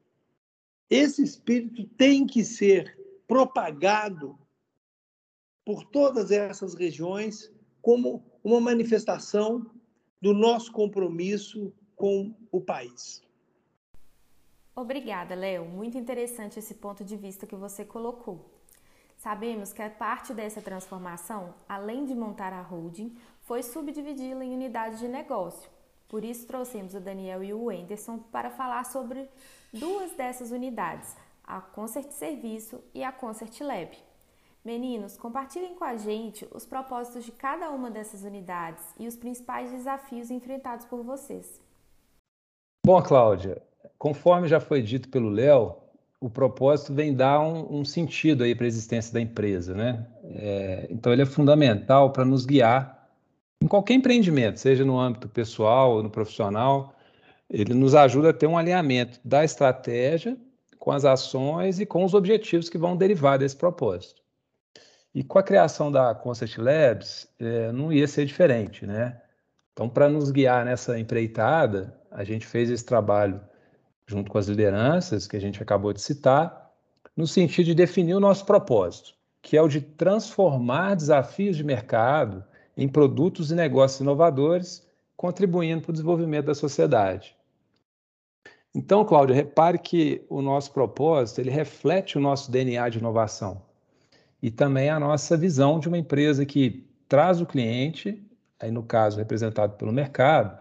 esse 0.88 1.22
espírito 1.22 1.84
tem 1.98 2.26
que 2.26 2.42
ser 2.42 2.98
propagado 3.26 4.38
por 5.62 5.84
todas 5.84 6.30
essas 6.30 6.72
regiões 6.72 7.52
como 7.82 8.24
uma 8.42 8.62
manifestação 8.62 9.70
do 10.20 10.32
nosso 10.32 10.72
compromisso 10.72 11.72
com 11.96 12.34
o 12.50 12.60
país. 12.60 13.22
Obrigada, 14.74 15.34
Léo. 15.34 15.64
Muito 15.64 15.98
interessante 15.98 16.58
esse 16.58 16.74
ponto 16.74 17.04
de 17.04 17.16
vista 17.16 17.46
que 17.46 17.56
você 17.56 17.84
colocou. 17.84 18.48
Sabemos 19.16 19.72
que 19.72 19.82
a 19.82 19.90
parte 19.90 20.32
dessa 20.32 20.62
transformação, 20.62 21.54
além 21.68 22.04
de 22.04 22.14
montar 22.14 22.52
a 22.52 22.62
holding, 22.62 23.16
foi 23.40 23.62
subdividi-la 23.64 24.44
em 24.44 24.54
unidades 24.54 25.00
de 25.00 25.08
negócio, 25.08 25.68
por 26.08 26.24
isso 26.24 26.46
trouxemos 26.46 26.94
o 26.94 27.00
Daniel 27.00 27.42
e 27.44 27.52
o 27.52 27.68
Anderson 27.68 28.18
para 28.18 28.50
falar 28.50 28.84
sobre 28.84 29.28
duas 29.72 30.12
dessas 30.12 30.52
unidades, 30.52 31.14
a 31.44 31.60
Concert 31.60 32.10
Serviço 32.12 32.82
e 32.94 33.02
a 33.02 33.12
Concert 33.12 33.60
Lab. 33.60 34.07
Meninos, 34.64 35.16
compartilhem 35.16 35.74
com 35.74 35.84
a 35.84 35.96
gente 35.96 36.46
os 36.52 36.66
propósitos 36.66 37.24
de 37.24 37.32
cada 37.32 37.70
uma 37.70 37.90
dessas 37.90 38.22
unidades 38.22 38.84
e 38.98 39.06
os 39.06 39.16
principais 39.16 39.70
desafios 39.70 40.30
enfrentados 40.30 40.84
por 40.84 41.02
vocês. 41.02 41.60
Bom, 42.84 43.02
Cláudia, 43.02 43.62
conforme 43.98 44.48
já 44.48 44.60
foi 44.60 44.82
dito 44.82 45.08
pelo 45.08 45.30
Léo, 45.30 45.76
o 46.20 46.28
propósito 46.28 46.92
vem 46.92 47.14
dar 47.14 47.40
um, 47.40 47.80
um 47.80 47.84
sentido 47.84 48.42
aí 48.42 48.54
para 48.54 48.64
a 48.64 48.68
existência 48.68 49.12
da 49.12 49.20
empresa, 49.20 49.74
né? 49.74 50.06
É, 50.24 50.86
então 50.90 51.12
ele 51.12 51.22
é 51.22 51.26
fundamental 51.26 52.12
para 52.12 52.24
nos 52.24 52.44
guiar 52.44 52.98
em 53.60 53.66
qualquer 53.66 53.94
empreendimento, 53.94 54.58
seja 54.58 54.84
no 54.84 54.98
âmbito 54.98 55.28
pessoal 55.28 55.92
ou 55.92 56.02
no 56.02 56.10
profissional, 56.10 56.94
ele 57.50 57.74
nos 57.74 57.94
ajuda 57.94 58.30
a 58.30 58.32
ter 58.32 58.46
um 58.46 58.56
alinhamento 58.56 59.20
da 59.24 59.44
estratégia 59.44 60.36
com 60.78 60.92
as 60.92 61.04
ações 61.04 61.80
e 61.80 61.86
com 61.86 62.04
os 62.04 62.14
objetivos 62.14 62.68
que 62.68 62.78
vão 62.78 62.96
derivar 62.96 63.38
desse 63.38 63.56
propósito. 63.56 64.22
E 65.14 65.24
com 65.24 65.38
a 65.38 65.42
criação 65.42 65.90
da 65.90 66.14
Concept 66.14 66.60
Labs, 66.60 67.28
é, 67.38 67.72
não 67.72 67.92
ia 67.92 68.06
ser 68.06 68.26
diferente, 68.26 68.86
né? 68.86 69.20
Então, 69.72 69.88
para 69.88 70.08
nos 70.08 70.30
guiar 70.30 70.64
nessa 70.64 70.98
empreitada, 70.98 71.96
a 72.10 72.24
gente 72.24 72.46
fez 72.46 72.70
esse 72.70 72.84
trabalho 72.84 73.40
junto 74.06 74.30
com 74.30 74.38
as 74.38 74.48
lideranças 74.48 75.26
que 75.26 75.36
a 75.36 75.40
gente 75.40 75.62
acabou 75.62 75.92
de 75.92 76.00
citar, 76.00 76.72
no 77.16 77.26
sentido 77.26 77.66
de 77.66 77.74
definir 77.74 78.14
o 78.14 78.20
nosso 78.20 78.44
propósito, 78.44 79.14
que 79.42 79.56
é 79.56 79.62
o 79.62 79.68
de 79.68 79.80
transformar 79.80 80.94
desafios 80.94 81.56
de 81.56 81.64
mercado 81.64 82.44
em 82.76 82.88
produtos 82.88 83.50
e 83.50 83.54
negócios 83.54 84.00
inovadores, 84.00 84.86
contribuindo 85.16 85.82
para 85.82 85.90
o 85.90 85.92
desenvolvimento 85.92 86.46
da 86.46 86.54
sociedade. 86.54 87.36
Então, 88.74 89.04
Cláudio, 89.04 89.34
repare 89.34 89.78
que 89.78 90.24
o 90.28 90.40
nosso 90.40 90.72
propósito 90.72 91.40
ele 91.40 91.50
reflete 91.50 92.16
o 92.16 92.20
nosso 92.20 92.50
DNA 92.50 92.88
de 92.88 92.98
inovação 92.98 93.67
e 94.42 94.50
também 94.50 94.88
a 94.88 95.00
nossa 95.00 95.36
visão 95.36 95.80
de 95.80 95.88
uma 95.88 95.98
empresa 95.98 96.46
que 96.46 96.86
traz 97.08 97.40
o 97.40 97.46
cliente, 97.46 98.22
aí 98.60 98.70
no 98.70 98.82
caso 98.82 99.18
representado 99.18 99.76
pelo 99.76 99.92
mercado, 99.92 100.58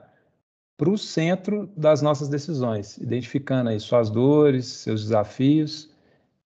para 0.76 0.90
o 0.90 0.98
centro 0.98 1.68
das 1.76 2.02
nossas 2.02 2.30
decisões, 2.30 2.98
identificando 2.98 3.70
aí 3.70 3.80
suas 3.80 4.10
dores, 4.10 4.68
seus 4.68 5.04
desafios 5.04 5.90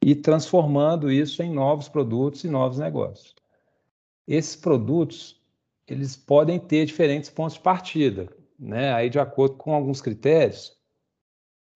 e 0.01 0.13
transformando 0.13 1.11
isso 1.11 1.41
em 1.41 1.51
novos 1.51 1.87
produtos 1.87 2.43
e 2.43 2.49
novos 2.49 2.77
negócios. 2.77 3.35
Esses 4.27 4.55
produtos 4.55 5.41
eles 5.87 6.17
podem 6.17 6.59
ter 6.59 6.85
diferentes 6.85 7.29
pontos 7.29 7.53
de 7.53 7.61
partida, 7.61 8.27
né? 8.59 8.93
Aí, 8.93 9.09
de 9.09 9.19
acordo 9.19 9.55
com 9.55 9.73
alguns 9.73 10.01
critérios, 10.01 10.77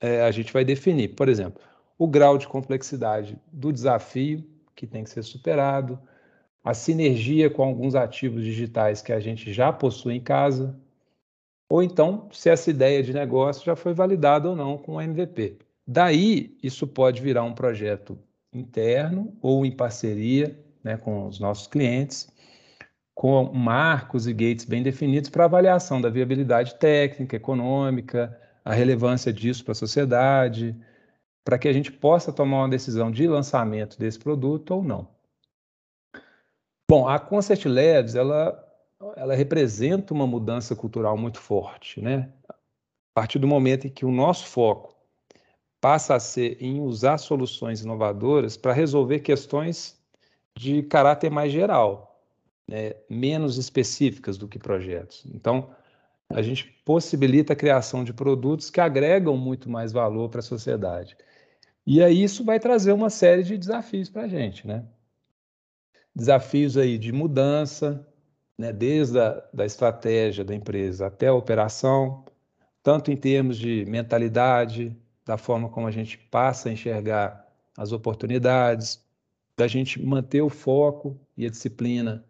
é, 0.01 0.21
a 0.21 0.31
gente 0.31 0.51
vai 0.51 0.65
definir, 0.65 1.15
por 1.15 1.29
exemplo, 1.29 1.61
o 1.97 2.07
grau 2.07 2.37
de 2.37 2.47
complexidade 2.47 3.39
do 3.53 3.71
desafio 3.71 4.43
que 4.81 4.87
tem 4.87 5.03
que 5.03 5.11
ser 5.11 5.21
superado, 5.21 5.99
a 6.63 6.73
sinergia 6.73 7.51
com 7.51 7.63
alguns 7.63 7.93
ativos 7.93 8.43
digitais 8.43 8.99
que 8.99 9.13
a 9.13 9.19
gente 9.19 9.53
já 9.53 9.71
possui 9.71 10.15
em 10.15 10.19
casa, 10.19 10.75
ou 11.69 11.83
então 11.83 12.27
se 12.31 12.49
essa 12.49 12.71
ideia 12.71 13.03
de 13.03 13.13
negócio 13.13 13.63
já 13.63 13.75
foi 13.75 13.93
validada 13.93 14.49
ou 14.49 14.55
não 14.55 14.79
com 14.79 14.95
o 14.95 15.01
MVP. 15.01 15.59
Daí, 15.87 16.57
isso 16.63 16.87
pode 16.87 17.21
virar 17.21 17.43
um 17.43 17.53
projeto 17.53 18.17
interno 18.51 19.37
ou 19.39 19.63
em 19.63 19.71
parceria 19.71 20.59
né, 20.83 20.97
com 20.97 21.27
os 21.27 21.39
nossos 21.39 21.67
clientes 21.67 22.27
com 23.13 23.53
marcos 23.53 24.25
e 24.25 24.33
gates 24.33 24.65
bem 24.65 24.81
definidos 24.81 25.29
para 25.29 25.45
avaliação 25.45 26.01
da 26.01 26.09
viabilidade 26.09 26.73
técnica, 26.75 27.35
econômica, 27.35 28.35
a 28.65 28.73
relevância 28.73 29.31
disso 29.31 29.63
para 29.63 29.73
a 29.73 29.75
sociedade, 29.75 30.75
para 31.43 31.57
que 31.57 31.67
a 31.67 31.73
gente 31.73 31.91
possa 31.91 32.31
tomar 32.31 32.59
uma 32.59 32.69
decisão 32.69 33.11
de 33.11 33.27
lançamento 33.27 33.97
desse 33.97 34.19
produto 34.19 34.71
ou 34.71 34.83
não. 34.83 35.07
Bom, 36.89 37.07
a 37.07 37.19
Concert 37.19 37.65
Labs, 37.65 38.15
ela 38.15 38.67
ela 39.15 39.33
representa 39.33 40.13
uma 40.13 40.27
mudança 40.27 40.75
cultural 40.75 41.17
muito 41.17 41.39
forte, 41.39 42.01
né? 42.01 42.31
A 42.47 42.53
partir 43.13 43.39
do 43.39 43.47
momento 43.47 43.87
em 43.87 43.89
que 43.89 44.05
o 44.05 44.11
nosso 44.11 44.45
foco 44.45 44.95
passa 45.79 46.15
a 46.15 46.19
ser 46.19 46.57
em 46.61 46.79
usar 46.79 47.17
soluções 47.17 47.81
inovadoras 47.81 48.55
para 48.55 48.71
resolver 48.71 49.19
questões 49.19 49.99
de 50.55 50.83
caráter 50.83 51.31
mais 51.31 51.51
geral, 51.51 52.23
né? 52.67 52.93
menos 53.09 53.57
específicas 53.57 54.37
do 54.37 54.47
que 54.47 54.59
projetos. 54.59 55.25
Então, 55.33 55.71
a 56.29 56.41
gente 56.41 56.65
possibilita 56.85 57.53
a 57.53 57.55
criação 57.55 58.03
de 58.03 58.13
produtos 58.13 58.69
que 58.69 58.79
agregam 58.79 59.35
muito 59.35 59.69
mais 59.69 59.91
valor 59.91 60.29
para 60.29 60.39
a 60.39 60.43
sociedade. 60.43 61.17
E 61.85 62.03
aí 62.03 62.23
isso 62.23 62.43
vai 62.43 62.59
trazer 62.59 62.91
uma 62.91 63.09
série 63.09 63.43
de 63.43 63.57
desafios 63.57 64.09
para 64.09 64.23
a 64.23 64.27
gente, 64.27 64.67
né? 64.67 64.85
Desafios 66.15 66.77
aí 66.77 66.97
de 66.97 67.11
mudança, 67.11 68.05
né? 68.57 68.71
desde 68.71 69.19
a 69.19 69.43
da 69.53 69.65
estratégia 69.65 70.43
da 70.43 70.53
empresa 70.53 71.07
até 71.07 71.27
a 71.27 71.33
operação, 71.33 72.25
tanto 72.83 73.11
em 73.11 73.17
termos 73.17 73.57
de 73.57 73.85
mentalidade, 73.85 74.95
da 75.25 75.37
forma 75.37 75.69
como 75.69 75.87
a 75.87 75.91
gente 75.91 76.17
passa 76.17 76.69
a 76.69 76.71
enxergar 76.71 77.47
as 77.77 77.91
oportunidades, 77.91 79.03
da 79.55 79.67
gente 79.67 80.03
manter 80.03 80.41
o 80.41 80.49
foco 80.49 81.19
e 81.37 81.45
a 81.45 81.49
disciplina 81.49 82.25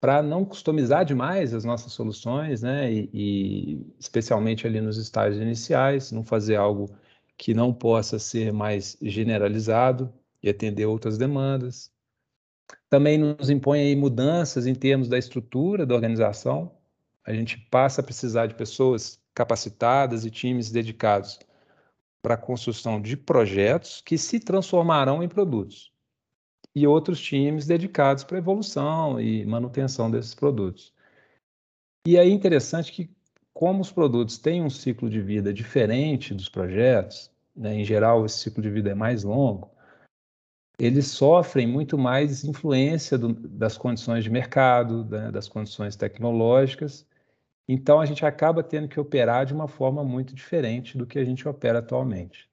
para 0.00 0.22
não 0.22 0.44
customizar 0.44 1.04
demais 1.04 1.52
as 1.52 1.64
nossas 1.64 1.92
soluções, 1.92 2.62
né? 2.62 2.92
E, 2.92 3.10
e, 3.12 3.86
especialmente 3.98 4.66
ali 4.66 4.80
nos 4.80 4.96
estágios 4.96 5.40
iniciais, 5.42 6.12
não 6.12 6.22
fazer 6.22 6.56
algo 6.56 6.88
que 7.38 7.54
não 7.54 7.72
possa 7.72 8.18
ser 8.18 8.52
mais 8.52 8.98
generalizado 9.00 10.12
e 10.42 10.50
atender 10.50 10.86
outras 10.86 11.16
demandas. 11.16 11.90
Também 12.90 13.16
nos 13.16 13.48
impõe 13.48 13.80
aí 13.80 13.96
mudanças 13.96 14.66
em 14.66 14.74
termos 14.74 15.08
da 15.08 15.16
estrutura 15.16 15.86
da 15.86 15.94
organização. 15.94 16.76
A 17.24 17.32
gente 17.32 17.56
passa 17.70 18.00
a 18.00 18.04
precisar 18.04 18.46
de 18.46 18.54
pessoas 18.54 19.22
capacitadas 19.34 20.24
e 20.24 20.30
times 20.30 20.70
dedicados 20.70 21.38
para 22.20 22.34
a 22.34 22.38
construção 22.38 23.00
de 23.00 23.16
projetos 23.16 24.02
que 24.04 24.18
se 24.18 24.40
transformarão 24.40 25.22
em 25.22 25.28
produtos 25.28 25.92
e 26.74 26.86
outros 26.86 27.20
times 27.20 27.66
dedicados 27.66 28.24
para 28.24 28.36
a 28.36 28.40
evolução 28.40 29.20
e 29.20 29.46
manutenção 29.46 30.10
desses 30.10 30.34
produtos. 30.34 30.92
E 32.06 32.16
é 32.16 32.28
interessante 32.28 32.92
que, 32.92 33.10
como 33.58 33.80
os 33.80 33.90
produtos 33.90 34.38
têm 34.38 34.62
um 34.62 34.70
ciclo 34.70 35.10
de 35.10 35.20
vida 35.20 35.52
diferente 35.52 36.32
dos 36.32 36.48
projetos, 36.48 37.28
né, 37.56 37.74
em 37.74 37.84
geral 37.84 38.24
esse 38.24 38.38
ciclo 38.38 38.62
de 38.62 38.70
vida 38.70 38.90
é 38.90 38.94
mais 38.94 39.24
longo, 39.24 39.68
eles 40.78 41.08
sofrem 41.08 41.66
muito 41.66 41.98
mais 41.98 42.44
influência 42.44 43.18
do, 43.18 43.32
das 43.34 43.76
condições 43.76 44.22
de 44.22 44.30
mercado, 44.30 45.04
né, 45.06 45.32
das 45.32 45.48
condições 45.48 45.96
tecnológicas. 45.96 47.04
Então, 47.66 48.00
a 48.00 48.06
gente 48.06 48.24
acaba 48.24 48.62
tendo 48.62 48.86
que 48.86 49.00
operar 49.00 49.44
de 49.44 49.52
uma 49.52 49.66
forma 49.66 50.04
muito 50.04 50.36
diferente 50.36 50.96
do 50.96 51.04
que 51.04 51.18
a 51.18 51.24
gente 51.24 51.48
opera 51.48 51.80
atualmente. 51.80 52.48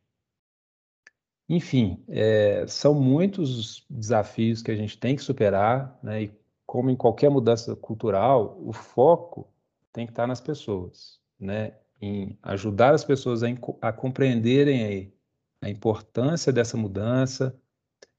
Enfim, 1.47 2.03
é, 2.07 2.65
são 2.65 2.95
muitos 2.95 3.85
desafios 3.88 4.63
que 4.63 4.71
a 4.71 4.75
gente 4.75 4.97
tem 4.97 5.15
que 5.15 5.21
superar, 5.21 6.00
né? 6.01 6.24
E 6.24 6.31
como 6.65 6.89
em 6.89 6.95
qualquer 6.95 7.29
mudança 7.29 7.75
cultural, 7.75 8.59
o 8.65 8.74
foco 8.74 9.47
tem 9.95 10.05
que 10.05 10.11
estar 10.11 10.27
nas 10.27 10.41
pessoas, 10.41 11.21
né? 11.39 11.71
Em 12.01 12.37
ajudar 12.43 12.93
as 12.93 13.05
pessoas 13.05 13.41
a, 13.43 13.47
a 13.81 13.93
compreenderem 13.93 15.13
a 15.61 15.69
importância 15.69 16.51
dessa 16.51 16.75
mudança, 16.75 17.57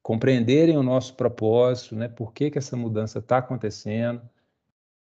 compreenderem 0.02 0.78
o 0.78 0.82
nosso 0.82 1.14
propósito, 1.14 1.94
né? 1.94 2.08
Por 2.08 2.32
que, 2.32 2.50
que 2.50 2.56
essa 2.56 2.78
mudança 2.78 3.18
está 3.18 3.38
acontecendo? 3.38 4.22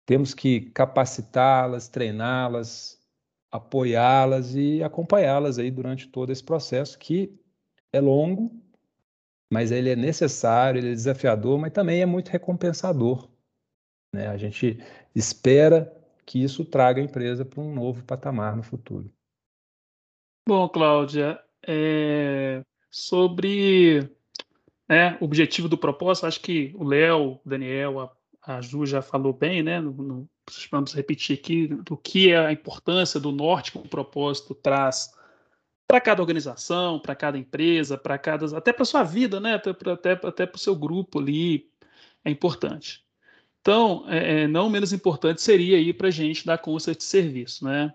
Temos 0.04 0.34
que 0.34 0.62
capacitá-las, 0.72 1.86
treiná-las, 1.86 3.00
apoiá-las 3.48 4.56
e 4.56 4.82
acompanhá-las 4.82 5.60
aí 5.60 5.70
durante 5.70 6.08
todo 6.08 6.32
esse 6.32 6.42
processo 6.42 6.98
que 6.98 7.32
é 7.92 8.00
longo, 8.00 8.50
mas 9.48 9.70
ele 9.70 9.90
é 9.90 9.96
necessário, 9.96 10.80
ele 10.80 10.90
é 10.90 10.94
desafiador, 10.94 11.60
mas 11.60 11.72
também 11.72 12.02
é 12.02 12.06
muito 12.06 12.28
recompensador. 12.28 13.30
Né? 14.12 14.26
A 14.26 14.36
gente 14.36 14.82
espera 15.14 15.95
que 16.26 16.42
isso 16.42 16.64
traga 16.64 17.00
a 17.00 17.04
empresa 17.04 17.44
para 17.44 17.62
um 17.62 17.72
novo 17.72 18.04
patamar 18.04 18.56
no 18.56 18.62
futuro. 18.62 19.10
Bom, 20.46 20.68
Cláudia, 20.68 21.40
é... 21.66 22.62
sobre 22.90 24.10
né, 24.88 25.16
o 25.20 25.24
objetivo 25.24 25.68
do 25.68 25.78
propósito, 25.78 26.26
acho 26.26 26.40
que 26.40 26.72
o 26.76 26.84
Léo, 26.84 27.40
o 27.44 27.48
Daniel, 27.48 28.00
a, 28.00 28.56
a 28.56 28.60
Ju 28.60 28.84
já 28.84 29.00
falou 29.02 29.32
bem, 29.32 29.62
né? 29.62 29.80
No, 29.80 29.92
no, 29.92 30.30
vamos 30.70 30.92
repetir 30.92 31.38
aqui 31.38 31.66
do 31.66 31.96
que 31.96 32.30
é 32.30 32.38
a 32.38 32.52
importância 32.52 33.18
do 33.18 33.32
norte 33.32 33.72
que 33.72 33.78
o 33.78 33.88
propósito 33.88 34.54
traz 34.54 35.12
para 35.88 36.00
cada 36.00 36.20
organização, 36.20 36.98
para 36.98 37.14
cada 37.14 37.38
empresa, 37.38 37.96
para 37.96 38.18
cada 38.18 38.56
até 38.56 38.72
para 38.72 38.84
sua 38.84 39.02
vida, 39.02 39.40
né? 39.40 39.54
Até 39.54 39.72
para 39.72 39.92
até, 39.92 40.12
até 40.12 40.50
o 40.52 40.58
seu 40.58 40.74
grupo 40.74 41.20
ali 41.20 41.70
é 42.24 42.30
importante. 42.30 43.05
Então, 43.66 44.04
é, 44.06 44.46
não 44.46 44.70
menos 44.70 44.92
importante 44.92 45.42
seria 45.42 45.76
aí 45.76 45.92
para 45.92 46.06
a 46.06 46.10
gente 46.12 46.46
dar 46.46 46.56
conta 46.56 46.94
de 46.94 47.02
serviço, 47.02 47.64
né? 47.64 47.92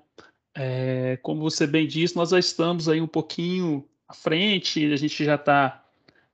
É, 0.53 1.17
como 1.21 1.39
você 1.39 1.65
bem 1.65 1.87
disse, 1.87 2.13
nós 2.13 2.31
já 2.31 2.39
estamos 2.39 2.89
aí 2.89 2.99
um 2.99 3.07
pouquinho 3.07 3.87
à 4.05 4.13
frente, 4.13 4.91
a 4.91 4.97
gente 4.97 5.23
já 5.23 5.35
está 5.35 5.81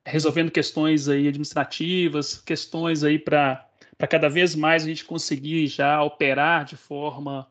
resolvendo 0.04 0.50
questões 0.50 1.08
aí 1.08 1.28
administrativas, 1.28 2.40
questões 2.40 3.04
aí 3.04 3.16
para 3.16 3.64
cada 4.10 4.28
vez 4.28 4.56
mais 4.56 4.82
a 4.82 4.88
gente 4.88 5.04
conseguir 5.04 5.68
já 5.68 6.02
operar 6.02 6.64
de 6.64 6.74
forma 6.76 7.46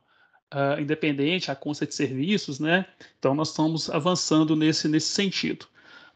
uh, 0.53 0.81
independente, 0.81 1.49
a 1.51 1.55
conta 1.55 1.87
de 1.87 1.95
serviços, 1.95 2.59
né? 2.59 2.85
Então, 3.17 3.33
nós 3.33 3.51
estamos 3.51 3.89
avançando 3.89 4.57
nesse, 4.57 4.89
nesse 4.89 5.07
sentido. 5.07 5.67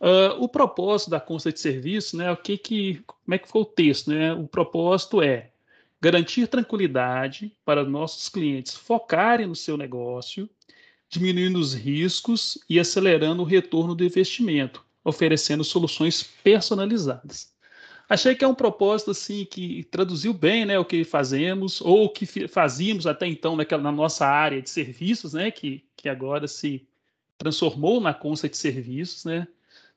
Uh, 0.02 0.36
o 0.44 0.50
propósito 0.50 1.12
da 1.12 1.20
conta 1.22 1.50
de 1.50 1.62
serviço, 1.62 2.18
né? 2.18 2.30
O 2.30 2.36
que 2.36 2.58
que, 2.58 3.02
como 3.06 3.36
é 3.36 3.38
que 3.38 3.48
foi 3.48 3.62
o 3.62 3.66
texto, 3.66 4.10
né? 4.10 4.34
O 4.34 4.50
propósito 4.50 5.22
é 5.22 5.52
garantir 6.02 6.48
tranquilidade 6.48 7.56
para 7.64 7.86
nossos 7.86 8.28
clientes 8.28 8.76
focarem 8.76 9.46
no 9.46 9.56
seu 9.56 9.78
negócio, 9.78 10.50
diminuindo 11.08 11.60
os 11.60 11.74
riscos 11.74 12.58
e 12.68 12.80
acelerando 12.80 13.44
o 13.44 13.46
retorno 13.46 13.94
do 13.94 14.04
investimento, 14.04 14.84
oferecendo 15.04 15.64
soluções 15.64 16.24
personalizadas. 16.24 17.52
Achei 18.10 18.36
que 18.36 18.44
é 18.44 18.48
um 18.48 18.56
propósito 18.56 19.12
assim 19.12 19.46
que 19.46 19.86
traduziu 19.86 20.34
bem, 20.34 20.66
né, 20.66 20.78
o 20.78 20.84
que 20.84 21.04
fazemos 21.06 21.80
ou 21.80 22.06
o 22.06 22.10
que 22.10 22.26
fazíamos 22.48 23.08
até 23.08 23.28
então 23.28 23.56
naquela, 23.56 23.84
na 23.84 23.92
nossa 23.92 24.26
área 24.26 24.62
de 24.62 24.70
serviços, 24.70 25.34
né, 25.34 25.50
que, 25.52 25.86
que 25.96 26.10
agora 26.10 26.48
se 26.48 26.86
transformou 27.38 28.02
na 28.02 28.14
conta 28.14 28.50
de 28.50 28.58
serviços, 28.58 29.24
né? 29.26 29.48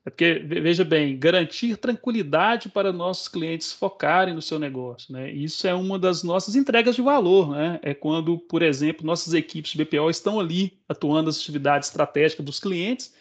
É 0.07 0.11
porque 0.11 0.35
veja 0.35 0.85
bem, 0.85 1.19
garantir 1.19 1.79
tranquilidade 1.79 2.69
para 2.69 2.93
nossos 2.93 3.27
clientes 3.27 3.73
focarem 3.73 4.35
no 4.35 4.43
seu 4.43 4.59
negócio, 4.59 5.11
né? 5.11 5.33
Isso 5.33 5.67
é 5.67 5.73
uma 5.73 5.99
das 5.99 6.23
nossas 6.23 6.55
entregas 6.55 6.95
de 6.95 7.01
valor, 7.01 7.53
né? 7.53 7.81
É 7.83 7.95
quando, 7.95 8.38
por 8.38 8.61
exemplo, 8.61 9.07
nossas 9.07 9.33
equipes 9.33 9.73
de 9.73 9.83
BPO 9.83 10.11
estão 10.11 10.38
ali 10.38 10.79
atuando 10.87 11.27
nas 11.27 11.38
atividades 11.38 11.88
estratégicas 11.88 12.45
dos 12.45 12.61
clientes 12.61 13.14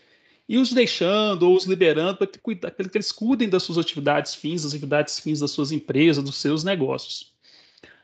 e 0.47 0.57
os 0.57 0.73
deixando 0.73 1.43
ou 1.43 1.55
os 1.55 1.65
liberando 1.65 2.17
para 2.17 2.27
que, 2.27 2.37
que, 2.37 2.97
eles 2.97 3.13
cuidem 3.13 3.47
das 3.47 3.63
suas 3.63 3.77
atividades 3.77 4.35
fins, 4.35 4.63
das 4.63 4.73
atividades 4.73 5.19
fins 5.19 5.39
das 5.39 5.51
suas 5.51 5.71
empresas, 5.71 6.21
dos 6.21 6.35
seus 6.35 6.65
negócios. 6.65 7.31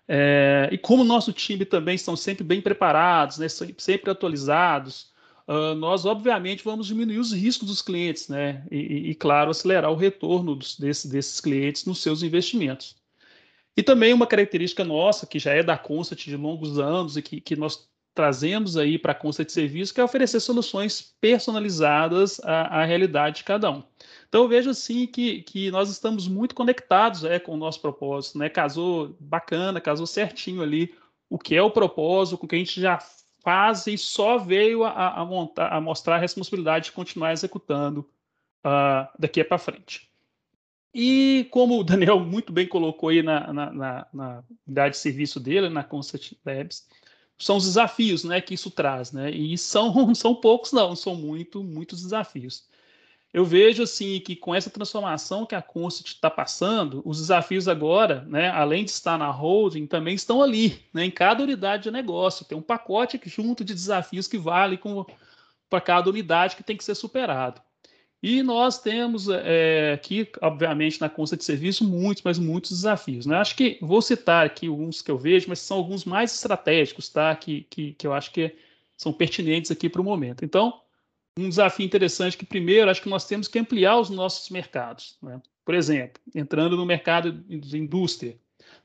É, 0.08 0.70
e 0.72 0.78
como 0.78 1.04
nosso 1.04 1.34
time 1.34 1.65
também 1.65 1.96
estão 1.96 2.15
sempre 2.15 2.44
bem 2.44 2.62
preparados, 2.62 3.38
né, 3.38 3.48
sempre 3.50 4.10
atualizados, 4.10 5.12
uh, 5.50 5.74
nós 5.76 6.06
obviamente 6.06 6.64
vamos 6.64 6.88
diminuir 6.88 7.18
os 7.18 7.34
riscos 7.34 7.68
dos 7.68 7.82
clientes, 7.82 8.30
né, 8.30 8.64
e, 8.70 9.10
e 9.10 9.16
claro, 9.16 9.50
acelerar 9.50 9.92
o 9.92 9.96
retorno 9.96 10.56
dos, 10.56 10.78
desse, 10.78 11.10
desses 11.10 11.42
clientes 11.42 11.86
nos 11.86 12.02
seus 12.02 12.22
investimentos. 12.22 12.96
E 13.76 13.82
também 13.82 14.14
uma 14.14 14.28
característica 14.28 14.84
nossa, 14.84 15.26
que 15.26 15.40
já 15.40 15.54
é 15.54 15.64
da 15.64 15.78
Constat 15.78 16.30
de 16.30 16.36
longos 16.36 16.78
anos 16.78 17.18
e 17.18 17.22
que, 17.22 17.42
que 17.42 17.56
nós 17.56 17.90
trazemos 18.14 18.76
aí 18.76 18.98
para 18.98 19.14
a 19.14 19.16
conta 19.16 19.46
de 19.46 19.52
serviço, 19.52 19.94
que 19.94 20.02
é 20.02 20.04
oferecer 20.04 20.42
soluções 20.42 21.16
personalizadas 21.22 22.40
à, 22.42 22.82
à, 22.82 22.84
realidade 22.84 23.38
de 23.38 23.44
cada 23.46 23.72
um. 23.72 23.82
Então, 24.28 24.44
eu 24.44 24.50
vejo 24.50 24.70
assim 24.70 25.08
que, 25.08 25.42
que 25.44 25.72
nós 25.72 25.90
estamos 25.90 26.28
muito 26.28 26.54
conectados 26.54 27.24
é, 27.24 27.40
com 27.40 27.54
o 27.54 27.58
nosso 27.58 27.80
propósito, 27.80 28.38
né? 28.38 28.50
Casou 28.50 29.16
bacana, 29.20 29.80
casou 29.80 30.06
certinho 30.06 30.62
ali 30.62 30.94
o 31.30 31.38
que 31.38 31.56
é 31.56 31.62
o 31.62 31.72
propósito, 31.72 32.38
com 32.38 32.46
o 32.46 32.50
que 32.50 32.56
a 32.56 32.60
gente 32.60 32.82
já 32.82 33.00
faz 33.50 33.88
e 33.88 33.98
só 33.98 34.38
veio 34.38 34.84
a, 34.84 35.22
a, 35.22 35.26
montar, 35.26 35.74
a 35.74 35.82
mostrar 35.82 36.18
a 36.18 36.20
responsabilidade 36.20 36.86
de 36.86 36.92
continuar 36.92 37.34
executando 37.34 38.02
uh, 38.64 39.10
daqui 39.18 39.44
para 39.44 39.58
frente. 39.58 40.08
E 40.94 41.48
como 41.50 41.80
o 41.80 41.84
Daniel 41.84 42.20
muito 42.22 42.54
bem 42.54 42.68
colocou 42.68 43.10
aí 43.10 43.24
na, 43.24 43.52
na, 43.52 43.72
na, 43.72 44.08
na 44.14 44.44
unidade 44.68 44.94
de 44.94 45.02
serviço 45.02 45.40
dele, 45.40 45.68
na 45.68 45.84
Constant 45.84 46.34
Labs, 46.46 46.88
são 47.40 47.58
os 47.58 47.66
desafios 47.66 48.24
né, 48.24 48.40
que 48.40 48.54
isso 48.54 48.70
traz. 48.70 49.12
Né? 49.12 49.32
E 49.32 49.58
são, 49.58 50.14
são 50.14 50.36
poucos, 50.36 50.72
não, 50.72 50.96
são 50.96 51.16
muito, 51.16 51.64
muitos 51.64 52.04
desafios. 52.04 52.68
Eu 53.32 53.46
vejo 53.46 53.84
assim 53.84 54.20
que 54.20 54.36
com 54.36 54.56
essa 54.56 54.70
transformação 54.70 55.46
que 55.46 55.54
a 55.54 55.62
Constant 55.62 56.08
está 56.08 56.30
passando, 56.30 57.02
os 57.06 57.20
desafios 57.20 57.68
agora, 57.68 58.26
né, 58.28 58.50
além 58.50 58.84
de 58.84 58.89
estar 58.89 59.18
na 59.20 59.30
holding, 59.30 59.86
também 59.86 60.15
estão 60.15 60.42
ali, 60.42 60.82
né, 60.92 61.06
em 61.06 61.12
cada 61.12 61.44
unidade 61.44 61.84
de 61.84 61.92
negócio. 61.92 62.46
Tem 62.46 62.58
um 62.58 62.62
pacote 62.62 63.20
junto 63.26 63.63
de 63.63 63.74
desafios 63.74 64.28
que 64.28 64.38
vale 64.38 64.80
para 65.70 65.80
cada 65.80 66.10
unidade 66.10 66.56
que 66.56 66.63
tem 66.63 66.76
que 66.76 66.84
ser 66.84 66.96
superado. 66.96 67.62
E 68.22 68.44
nós 68.44 68.82
temos 68.82 69.30
é, 69.30 69.94
aqui, 69.94 70.28
obviamente, 70.42 71.00
na 71.00 71.08
conta 71.08 71.38
de 71.38 71.44
serviço, 71.44 71.86
muitos, 71.88 72.24
mas 72.24 72.38
muitos 72.38 72.72
desafios. 72.72 73.26
Né? 73.26 73.38
Acho 73.38 73.56
que 73.56 73.78
vou 73.82 74.02
citar 74.02 74.46
aqui 74.46 74.68
alguns 74.68 75.02
que 75.02 75.10
eu 75.10 75.18
vejo, 75.18 75.48
mas 75.48 75.60
são 75.60 75.78
alguns 75.78 76.04
mais 76.04 76.34
estratégicos, 76.36 77.08
tá? 77.08 77.34
Que, 77.34 77.65
que, 77.70 77.94
que 77.94 78.06
eu 78.06 78.12
acho 78.12 78.32
que 78.32 78.54
são 78.98 79.13
pertinentes 79.13 79.72
aqui 79.72 79.88
para 79.88 80.02
o 80.02 80.04
momento. 80.04 80.44
Então, 80.44 80.82
um 81.39 81.49
desafio 81.49 81.86
interessante 81.86 82.38
que, 82.38 82.45
primeiro, 82.45 82.89
acho 82.89 83.02
que 83.02 83.10
nós 83.10 83.25
temos 83.25 83.47
que 83.47 83.60
ampliar 83.60 83.97
os 83.97 84.10
nossos 84.10 84.49
mercados. 84.49 85.17
Né? 85.21 85.41
Por 85.63 85.75
exemplo, 85.75 86.21
entrando 86.34 86.75
no 86.75 86.86
mercado 86.86 87.32
de 87.32 87.78
indústria. 87.78 88.38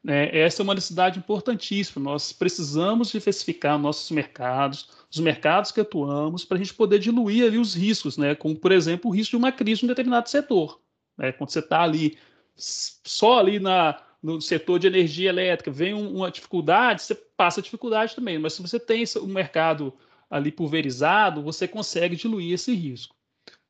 Né? 0.03 0.29
Essa 0.37 0.61
é 0.61 0.65
uma 0.65 0.75
necessidade 0.75 1.19
importantíssima. 1.19 2.05
Nós 2.05 2.33
precisamos 2.33 3.11
diversificar 3.11 3.79
nossos 3.79 4.11
mercados, 4.11 4.91
os 5.11 5.19
mercados 5.19 5.71
que 5.71 5.81
atuamos, 5.81 6.45
para 6.45 6.57
a 6.57 6.59
gente 6.59 6.75
poder 6.75 6.99
diluir 6.99 7.47
ali 7.47 7.59
os 7.59 7.75
riscos, 7.75 8.19
né? 8.19 8.35
como, 8.35 8.55
por 8.55 8.73
exemplo, 8.73 9.11
o 9.11 9.15
risco 9.15 9.31
de 9.31 9.37
uma 9.37 9.51
crise 9.53 9.83
em 9.83 9.87
um 9.87 9.89
determinado 9.89 10.29
setor. 10.29 10.81
Né? 11.17 11.33
Quando 11.33 11.51
você 11.51 11.61
está 11.61 11.83
ali, 11.83 12.19
só 12.55 13.39
ali 13.39 13.59
na, 13.59 13.99
no 14.23 14.41
setor 14.41 14.79
de 14.79 14.87
energia 14.87 15.31
elétrica, 15.31 15.71
vem 15.71 15.95
uma 15.95 16.31
dificuldade, 16.31 17.03
você 17.03 17.15
passa 17.15 17.63
dificuldade 17.63 18.15
também. 18.15 18.39
Mas 18.39 18.55
se 18.55 18.63
você 18.63 18.79
tem 18.79 19.05
um 19.23 19.27
mercado 19.27 19.93
ali 20.31 20.51
pulverizado, 20.51 21.43
você 21.43 21.67
consegue 21.69 22.17
diluir 22.17 22.55
esse 22.55 22.75
risco. 22.75 23.15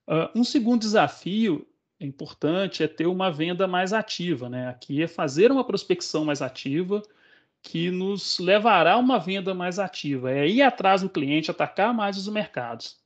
Uh, 0.07 0.38
um 0.38 0.45
segundo 0.45 0.81
desafio 0.81 1.67
importante 2.01 2.83
é 2.83 2.88
ter 2.88 3.07
uma 3.07 3.31
venda 3.31 3.67
mais 3.67 3.93
ativa, 3.93 4.49
né? 4.49 4.69
Aqui 4.69 5.03
é 5.03 5.09
fazer 5.09 5.51
uma 5.51 5.64
prospecção 5.64 6.25
mais 6.25 6.43
ativa 6.43 7.03
que 7.62 7.90
nos 7.90 8.38
levará 8.38 8.93
a 8.93 8.99
uma 8.99 9.19
venda 9.19 9.55
mais 9.55 9.79
ativa, 9.79 10.31
é 10.31 10.47
ir 10.47 10.61
atrás 10.61 11.01
do 11.01 11.09
cliente, 11.09 11.51
atacar 11.51 11.95
mais 11.95 12.19
os 12.19 12.29
mercados. 12.29 13.03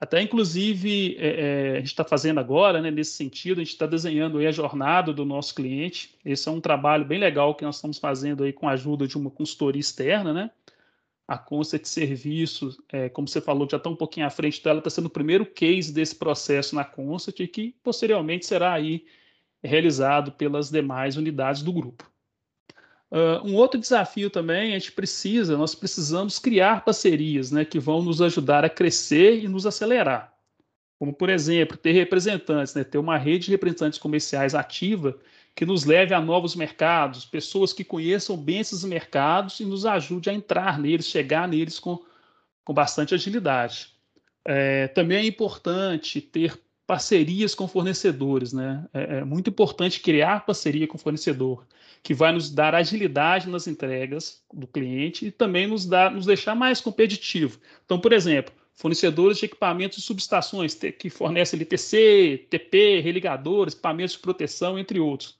Até, 0.00 0.20
inclusive, 0.20 1.16
é, 1.18 1.28
é, 1.28 1.70
a 1.72 1.78
gente 1.78 1.86
está 1.86 2.04
fazendo 2.04 2.40
agora, 2.40 2.82
né, 2.82 2.90
nesse 2.90 3.12
sentido, 3.12 3.60
a 3.60 3.64
gente 3.64 3.72
está 3.72 3.86
desenhando 3.86 4.38
a 4.38 4.50
jornada 4.50 5.12
do 5.12 5.24
nosso 5.24 5.54
cliente. 5.54 6.14
Esse 6.24 6.48
é 6.48 6.52
um 6.52 6.60
trabalho 6.60 7.04
bem 7.04 7.18
legal 7.18 7.54
que 7.54 7.64
nós 7.64 7.76
estamos 7.76 7.98
fazendo 7.98 8.42
aí 8.44 8.52
com 8.52 8.68
a 8.68 8.72
ajuda 8.72 9.06
de 9.06 9.16
uma 9.16 9.30
consultoria 9.30 9.80
externa, 9.80 10.32
né? 10.32 10.50
A 11.26 11.38
consta 11.38 11.78
de 11.78 11.88
serviços, 11.88 12.76
é, 12.92 13.08
como 13.08 13.26
você 13.26 13.40
falou, 13.40 13.66
já 13.70 13.78
está 13.78 13.88
um 13.88 13.96
pouquinho 13.96 14.26
à 14.26 14.30
frente 14.30 14.62
dela, 14.62 14.78
está 14.78 14.90
sendo 14.90 15.06
o 15.06 15.10
primeiro 15.10 15.46
case 15.46 15.92
desse 15.92 16.14
processo 16.14 16.74
na 16.74 16.84
Constat 16.84 17.42
e 17.42 17.48
que 17.48 17.74
posteriormente 17.82 18.44
será 18.44 18.74
aí 18.74 19.06
realizado 19.62 20.32
pelas 20.32 20.70
demais 20.70 21.16
unidades 21.16 21.62
do 21.62 21.72
grupo. 21.72 22.10
Uh, 23.10 23.46
um 23.46 23.54
outro 23.54 23.80
desafio 23.80 24.28
também, 24.28 24.74
a 24.74 24.78
gente 24.78 24.92
precisa, 24.92 25.56
nós 25.56 25.74
precisamos 25.74 26.38
criar 26.38 26.84
parcerias 26.84 27.50
né, 27.50 27.64
que 27.64 27.78
vão 27.78 28.02
nos 28.02 28.20
ajudar 28.20 28.64
a 28.64 28.68
crescer 28.68 29.42
e 29.42 29.48
nos 29.48 29.66
acelerar. 29.66 30.34
Como, 30.98 31.12
por 31.12 31.30
exemplo, 31.30 31.76
ter 31.76 31.92
representantes, 31.92 32.74
né, 32.74 32.84
ter 32.84 32.98
uma 32.98 33.16
rede 33.16 33.46
de 33.46 33.52
representantes 33.52 33.98
comerciais 33.98 34.54
ativa 34.54 35.18
que 35.54 35.64
nos 35.64 35.84
leve 35.84 36.12
a 36.12 36.20
novos 36.20 36.56
mercados, 36.56 37.24
pessoas 37.24 37.72
que 37.72 37.84
conheçam 37.84 38.36
bem 38.36 38.58
esses 38.58 38.82
mercados 38.84 39.60
e 39.60 39.64
nos 39.64 39.86
ajude 39.86 40.28
a 40.28 40.34
entrar 40.34 40.78
neles, 40.78 41.06
chegar 41.06 41.46
neles 41.46 41.78
com, 41.78 42.02
com 42.64 42.74
bastante 42.74 43.14
agilidade. 43.14 43.94
É, 44.44 44.88
também 44.88 45.18
é 45.18 45.26
importante 45.26 46.20
ter 46.20 46.60
parcerias 46.86 47.54
com 47.54 47.66
fornecedores, 47.66 48.52
né? 48.52 48.84
É, 48.92 49.18
é, 49.18 49.24
muito 49.24 49.48
importante 49.48 50.00
criar 50.00 50.44
parceria 50.44 50.86
com 50.86 50.98
fornecedor, 50.98 51.66
que 52.02 52.12
vai 52.12 52.32
nos 52.32 52.50
dar 52.50 52.74
agilidade 52.74 53.48
nas 53.48 53.66
entregas 53.66 54.42
do 54.52 54.66
cliente 54.66 55.26
e 55.26 55.30
também 55.30 55.66
nos, 55.66 55.86
dar, 55.86 56.10
nos 56.10 56.26
deixar 56.26 56.54
mais 56.54 56.80
competitivo. 56.80 57.58
Então, 57.84 57.98
por 57.98 58.12
exemplo, 58.12 58.52
fornecedores 58.74 59.38
de 59.38 59.46
equipamentos 59.46 59.98
e 59.98 60.02
subestações 60.02 60.74
que 60.74 61.08
fornecem 61.08 61.58
LTC, 61.58 62.46
TP, 62.50 63.00
religadores, 63.00 63.72
equipamentos 63.72 64.14
de 64.14 64.18
proteção, 64.18 64.78
entre 64.78 65.00
outros. 65.00 65.38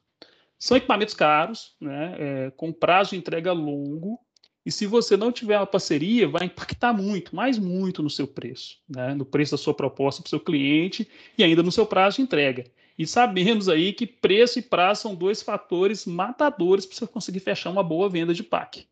São 0.59 0.77
equipamentos 0.77 1.15
caros, 1.15 1.75
né, 1.81 2.15
é, 2.19 2.51
com 2.57 2.73
prazo 2.73 3.11
de 3.11 3.17
entrega 3.17 3.53
longo, 3.53 4.19
e 4.65 4.73
se 4.73 4.87
você 4.87 5.17
não 5.17 5.31
tiver 5.31 5.59
uma 5.59 5.67
parceria, 5.67 6.27
vai 6.27 6.47
impactar 6.47 6.93
muito, 6.93 7.37
mais 7.37 7.59
muito 7.59 8.03
no 8.03 8.09
seu 8.09 8.27
preço, 8.27 8.79
né, 8.89 9.15
no 9.15 9.25
preço 9.25 9.53
da 9.53 9.59
sua 9.59 9.75
proposta 9.75 10.23
para 10.23 10.29
o 10.29 10.31
seu 10.31 10.41
cliente 10.41 11.07
e 11.37 11.45
ainda 11.45 11.63
no 11.63 11.71
seu 11.71 11.85
prazo 11.85 12.17
de 12.17 12.23
entrega. 12.23 12.65
E 12.99 13.07
sabemos 13.07 13.69
aí 13.69 13.93
que 13.93 14.07
preço 14.07 14.59
e 14.59 14.63
prazo 14.63 15.03
são 15.03 15.15
dois 15.15 15.43
fatores 15.43 16.07
matadores 16.07 16.87
para 16.87 16.97
você 16.97 17.07
conseguir 17.07 17.41
fechar 17.41 17.71
uma 17.71 17.83
boa 17.83 18.09
venda 18.09 18.33
de 18.33 18.43
PAC. 18.43 18.87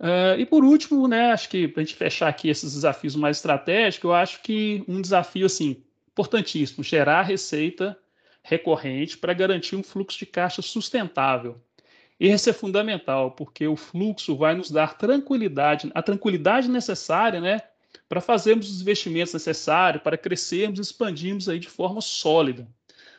Uh, 0.00 0.38
e 0.38 0.46
por 0.46 0.64
último, 0.64 1.08
né, 1.08 1.32
acho 1.32 1.48
que 1.48 1.66
para 1.66 1.82
a 1.82 1.84
gente 1.84 1.96
fechar 1.96 2.28
aqui 2.28 2.48
esses 2.48 2.72
desafios 2.72 3.16
mais 3.16 3.38
estratégicos, 3.38 4.08
eu 4.08 4.14
acho 4.14 4.40
que 4.42 4.84
um 4.86 5.02
desafio 5.02 5.44
assim 5.44 5.82
importantíssimo, 6.12 6.84
gerar 6.84 7.22
receita 7.22 7.98
recorrente 8.48 9.18
para 9.18 9.34
garantir 9.34 9.76
um 9.76 9.82
fluxo 9.82 10.18
de 10.18 10.26
caixa 10.26 10.62
sustentável. 10.62 11.60
Esse 12.18 12.50
é 12.50 12.52
fundamental, 12.52 13.30
porque 13.32 13.66
o 13.68 13.76
fluxo 13.76 14.34
vai 14.34 14.54
nos 14.54 14.70
dar 14.70 14.96
tranquilidade, 14.96 15.90
a 15.94 16.02
tranquilidade 16.02 16.68
necessária, 16.68 17.40
né, 17.40 17.60
para 18.08 18.20
fazermos 18.20 18.70
os 18.70 18.80
investimentos 18.80 19.34
necessários, 19.34 20.02
para 20.02 20.18
crescermos 20.18 20.78
e 20.78 20.82
expandirmos 20.82 21.48
aí 21.48 21.58
de 21.58 21.68
forma 21.68 22.00
sólida. 22.00 22.66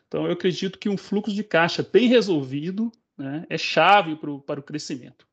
Então, 0.07 0.25
eu 0.25 0.33
acredito 0.33 0.79
que 0.79 0.89
um 0.89 0.97
fluxo 0.97 1.33
de 1.33 1.43
caixa 1.43 1.87
bem 1.89 2.07
resolvido 2.07 2.91
né, 3.15 3.45
é 3.49 3.57
chave 3.57 4.15
pro, 4.15 4.39
para 4.41 4.59
o 4.59 4.63
crescimento. 4.63 5.27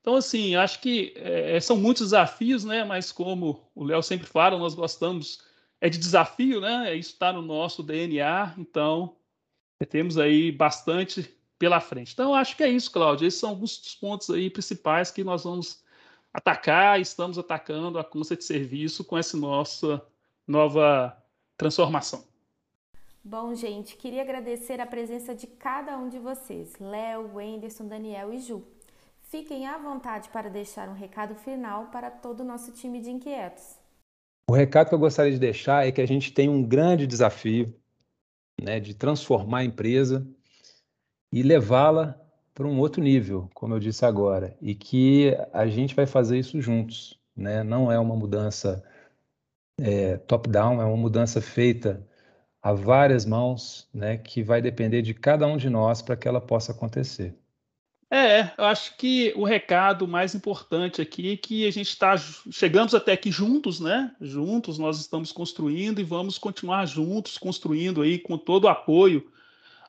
Então, 0.00 0.16
assim, 0.16 0.56
acho 0.56 0.80
que 0.80 1.14
é, 1.16 1.60
são 1.60 1.76
muitos 1.76 2.08
desafios, 2.08 2.64
né, 2.64 2.84
mas 2.84 3.12
como 3.12 3.70
o 3.72 3.84
Léo 3.84 4.02
sempre 4.02 4.26
fala, 4.26 4.58
nós 4.58 4.74
gostamos 4.74 5.38
é 5.82 5.88
de 5.88 5.98
desafio, 5.98 6.60
né? 6.60 6.94
Isso 6.94 7.10
está 7.10 7.32
no 7.32 7.42
nosso 7.42 7.82
DNA, 7.82 8.54
então 8.56 9.16
temos 9.90 10.16
aí 10.16 10.52
bastante 10.52 11.28
pela 11.58 11.80
frente. 11.80 12.12
Então, 12.12 12.32
acho 12.32 12.56
que 12.56 12.62
é 12.62 12.68
isso, 12.68 12.92
Cláudio. 12.92 13.26
Esses 13.26 13.40
são 13.40 13.50
alguns 13.50 13.78
dos 13.78 13.96
pontos 13.96 14.30
aí 14.30 14.48
principais 14.48 15.10
que 15.10 15.24
nós 15.24 15.42
vamos 15.42 15.82
atacar, 16.32 17.00
estamos 17.00 17.36
atacando 17.36 17.98
a 17.98 18.04
conta 18.04 18.36
de 18.36 18.44
serviço 18.44 19.02
com 19.02 19.18
essa 19.18 19.36
nossa 19.36 20.00
nova 20.46 21.20
transformação. 21.56 22.24
Bom, 23.24 23.52
gente, 23.52 23.96
queria 23.96 24.22
agradecer 24.22 24.80
a 24.80 24.86
presença 24.86 25.34
de 25.34 25.48
cada 25.48 25.98
um 25.98 26.08
de 26.08 26.20
vocês, 26.20 26.74
Léo, 26.78 27.34
Wenderson, 27.34 27.88
Daniel 27.88 28.32
e 28.32 28.38
Ju. 28.38 28.64
Fiquem 29.22 29.66
à 29.66 29.78
vontade 29.78 30.28
para 30.28 30.48
deixar 30.48 30.88
um 30.88 30.94
recado 30.94 31.34
final 31.34 31.86
para 31.86 32.08
todo 32.08 32.40
o 32.40 32.44
nosso 32.44 32.70
time 32.70 33.00
de 33.00 33.10
inquietos. 33.10 33.81
O 34.48 34.52
recado 34.52 34.88
que 34.88 34.94
eu 34.94 34.98
gostaria 34.98 35.32
de 35.32 35.38
deixar 35.38 35.86
é 35.86 35.92
que 35.92 36.00
a 36.00 36.06
gente 36.06 36.32
tem 36.32 36.48
um 36.48 36.62
grande 36.62 37.06
desafio 37.06 37.74
né, 38.60 38.80
de 38.80 38.94
transformar 38.94 39.58
a 39.58 39.64
empresa 39.64 40.26
e 41.32 41.42
levá-la 41.42 42.20
para 42.54 42.66
um 42.66 42.78
outro 42.78 43.02
nível, 43.02 43.48
como 43.54 43.74
eu 43.74 43.80
disse 43.80 44.04
agora, 44.04 44.56
e 44.60 44.74
que 44.74 45.34
a 45.52 45.66
gente 45.66 45.94
vai 45.94 46.06
fazer 46.06 46.38
isso 46.38 46.60
juntos. 46.60 47.18
Né? 47.34 47.62
Não 47.62 47.90
é 47.90 47.98
uma 47.98 48.14
mudança 48.14 48.84
é, 49.80 50.18
top-down, 50.18 50.80
é 50.80 50.84
uma 50.84 50.96
mudança 50.96 51.40
feita 51.40 52.06
a 52.60 52.72
várias 52.72 53.24
mãos, 53.24 53.88
né, 53.92 54.16
que 54.18 54.42
vai 54.42 54.62
depender 54.62 55.02
de 55.02 55.14
cada 55.14 55.46
um 55.46 55.56
de 55.56 55.68
nós 55.68 56.00
para 56.00 56.16
que 56.16 56.28
ela 56.28 56.40
possa 56.40 56.72
acontecer. 56.72 57.34
É, 58.14 58.52
eu 58.58 58.66
acho 58.66 58.94
que 58.98 59.32
o 59.34 59.42
recado 59.42 60.06
mais 60.06 60.34
importante 60.34 61.00
aqui 61.00 61.32
é 61.32 61.36
que 61.38 61.66
a 61.66 61.70
gente 61.70 61.88
está 61.88 62.14
chegamos 62.50 62.94
até 62.94 63.12
aqui 63.12 63.30
juntos, 63.30 63.80
né? 63.80 64.14
Juntos 64.20 64.76
nós 64.78 65.00
estamos 65.00 65.32
construindo 65.32 65.98
e 65.98 66.04
vamos 66.04 66.36
continuar 66.36 66.84
juntos 66.84 67.38
construindo 67.38 68.02
aí 68.02 68.18
com 68.18 68.36
todo 68.36 68.64
o 68.64 68.68
apoio. 68.68 69.26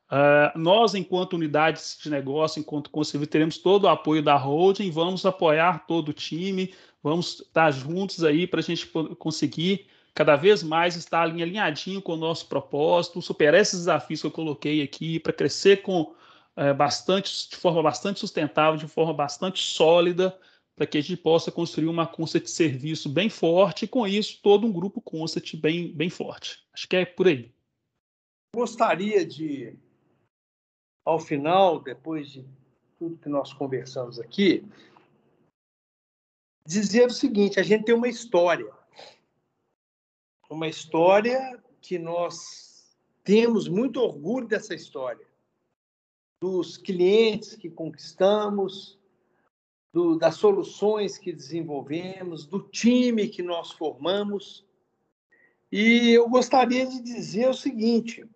Uh, 0.09 0.57
nós, 0.57 0.95
enquanto 0.95 1.33
unidades 1.33 1.99
de 2.01 2.09
negócio, 2.09 2.62
enquanto 2.62 2.89
conselho, 2.89 3.27
teremos 3.27 3.57
todo 3.57 3.83
o 3.83 3.89
apoio 3.89 4.23
da 4.23 4.38
holding, 4.38 4.89
vamos 4.89 5.25
apoiar 5.25 5.86
todo 5.86 6.09
o 6.09 6.13
time, 6.13 6.73
vamos 7.03 7.41
estar 7.41 7.71
juntos 7.71 8.23
aí 8.23 8.47
para 8.47 8.62
a 8.62 8.63
gente 8.63 8.88
conseguir 9.19 9.86
cada 10.15 10.38
vez 10.38 10.63
mais 10.63 10.95
estar 10.95 11.23
alinhadinho 11.23 12.01
com 12.01 12.13
o 12.13 12.17
nosso 12.17 12.47
propósito, 12.47 13.21
superar 13.21 13.59
esses 13.59 13.79
desafios 13.79 14.21
que 14.21 14.27
eu 14.27 14.31
coloquei 14.31 14.81
aqui, 14.81 15.19
para 15.19 15.33
crescer 15.33 15.81
com 15.81 16.13
é, 16.56 16.74
bastante, 16.74 17.50
de 17.50 17.56
forma 17.56 17.82
bastante 17.82 18.20
sustentável, 18.20 18.78
de 18.80 18.88
forma 18.88 19.13
bastante 19.13 19.62
sólida, 19.62 20.38
para 20.76 20.88
que 20.88 20.98
a 20.98 21.02
gente 21.02 21.18
possa 21.18 21.52
construir 21.52 21.88
uma 21.88 22.08
concept 22.08 22.46
de 22.46 22.52
serviço 22.52 23.10
bem 23.10 23.30
forte 23.30 23.86
e, 23.86 23.88
com 23.88 24.08
isso, 24.08 24.39
todo 24.42 24.66
um 24.66 24.72
grupo 24.72 25.02
concept 25.02 25.56
bem, 25.58 25.94
bem 25.94 26.10
forte. 26.10 26.66
Acho 26.74 26.88
que 26.88 26.96
é 26.96 27.06
por 27.06 27.28
aí. 27.28 27.54
Gostaria 28.56 29.26
de, 29.26 29.76
ao 31.06 31.20
final, 31.20 31.80
depois 31.80 32.32
de 32.32 32.46
tudo 32.98 33.18
que 33.18 33.30
nós 33.30 33.54
conversamos 33.54 34.20
aqui, 34.20 34.63
dizer 36.66 37.08
o 37.08 37.13
seguinte: 37.13 37.60
a 37.60 37.63
gente 37.63 37.86
tem 37.86 37.96
uma 37.96 38.08
história. 38.08 38.72
Uma 40.50 40.68
história 40.68 41.62
que 41.82 41.98
nós 41.98 42.96
temos 43.24 43.68
muito 43.68 44.00
orgulho 44.00 44.48
dessa 44.48 44.76
história, 44.76 45.26
dos 46.43 46.75
clientes 46.75 47.56
que 47.56 47.69
conquistamos, 47.69 48.99
do, 49.93 50.17
das 50.17 50.36
soluções 50.36 51.17
que 51.17 51.32
desenvolvemos, 51.32 52.45
do 52.45 52.60
time 52.60 53.29
que 53.29 53.41
nós 53.41 53.71
formamos. 53.71 54.65
E 55.71 56.10
eu 56.10 56.27
gostaria 56.27 56.86
de 56.86 57.01
dizer 57.01 57.47
o 57.47 57.53
seguinte: 57.53 58.27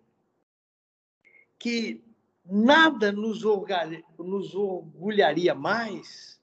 que 1.58 2.02
nada 2.46 3.12
nos, 3.12 3.42
nos 4.18 4.54
orgulharia 4.54 5.54
mais 5.54 6.40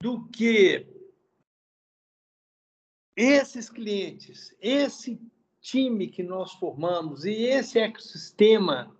do 0.00 0.28
que 0.28 0.86
esses 3.16 3.68
clientes, 3.68 4.54
esse 4.60 5.20
time 5.60 6.06
que 6.06 6.22
nós 6.22 6.52
formamos 6.52 7.24
e 7.24 7.32
esse 7.32 7.80
ecossistema 7.80 8.96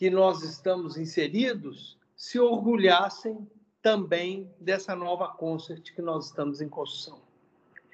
que 0.00 0.08
nós 0.08 0.42
estamos 0.42 0.96
inseridos 0.96 1.98
se 2.16 2.40
orgulhassem 2.40 3.46
também 3.82 4.50
dessa 4.58 4.96
nova 4.96 5.28
concert 5.28 5.94
que 5.94 6.00
nós 6.00 6.28
estamos 6.28 6.62
em 6.62 6.70
construção. 6.70 7.20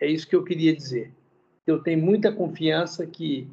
É 0.00 0.06
isso 0.06 0.28
que 0.28 0.36
eu 0.36 0.44
queria 0.44 0.72
dizer. 0.72 1.12
Eu 1.66 1.82
tenho 1.82 2.00
muita 2.00 2.30
confiança 2.30 3.04
que 3.08 3.50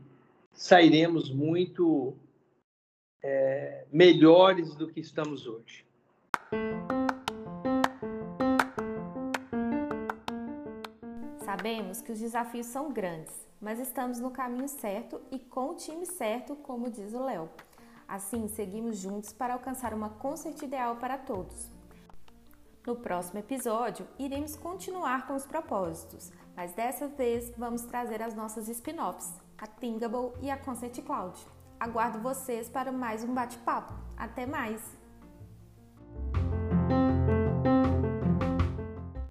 sairemos 0.52 1.32
muito 1.32 2.14
é, 3.24 3.88
melhores 3.92 4.76
do 4.76 4.88
que 4.88 5.00
estamos 5.00 5.48
hoje. 5.48 5.84
Sabemos 11.44 12.04
que 12.04 12.12
os 12.12 12.20
desafios 12.20 12.68
são 12.68 12.94
grandes, 12.94 13.34
mas 13.60 13.80
estamos 13.80 14.20
no 14.20 14.30
caminho 14.30 14.68
certo 14.68 15.20
e 15.32 15.40
com 15.40 15.72
o 15.72 15.76
time 15.76 16.06
certo, 16.06 16.56
como 16.56 16.92
diz 16.92 17.16
o 17.16 17.26
Léo. 17.26 17.50
Assim, 18.08 18.48
seguimos 18.48 18.98
juntos 18.98 19.34
para 19.34 19.54
alcançar 19.54 19.94
uma 19.94 20.10
concert 20.10 20.62
ideal 20.62 20.96
para 20.98 21.18
todos. 21.18 21.72
No 22.86 22.96
próximo 22.96 23.40
episódio, 23.40 24.08
iremos 24.20 24.56
continuar 24.56 25.26
com 25.26 25.36
os 25.36 25.46
propósitos, 25.46 26.32
mas 26.56 26.74
dessa 26.74 27.08
vez 27.08 27.52
vamos 27.58 27.84
trazer 27.84 28.22
as 28.22 28.36
nossas 28.36 28.68
spin-offs, 28.68 29.34
a 29.58 29.66
Thingable 29.66 30.34
e 30.42 30.52
a 30.52 30.58
Concert 30.58 31.02
Cloud. 31.02 31.40
Aguardo 31.80 32.20
vocês 32.20 32.70
para 32.70 32.92
mais 32.92 33.24
um 33.24 33.34
bate-papo. 33.34 33.94
Até 34.18 34.46
mais! 34.46 35.03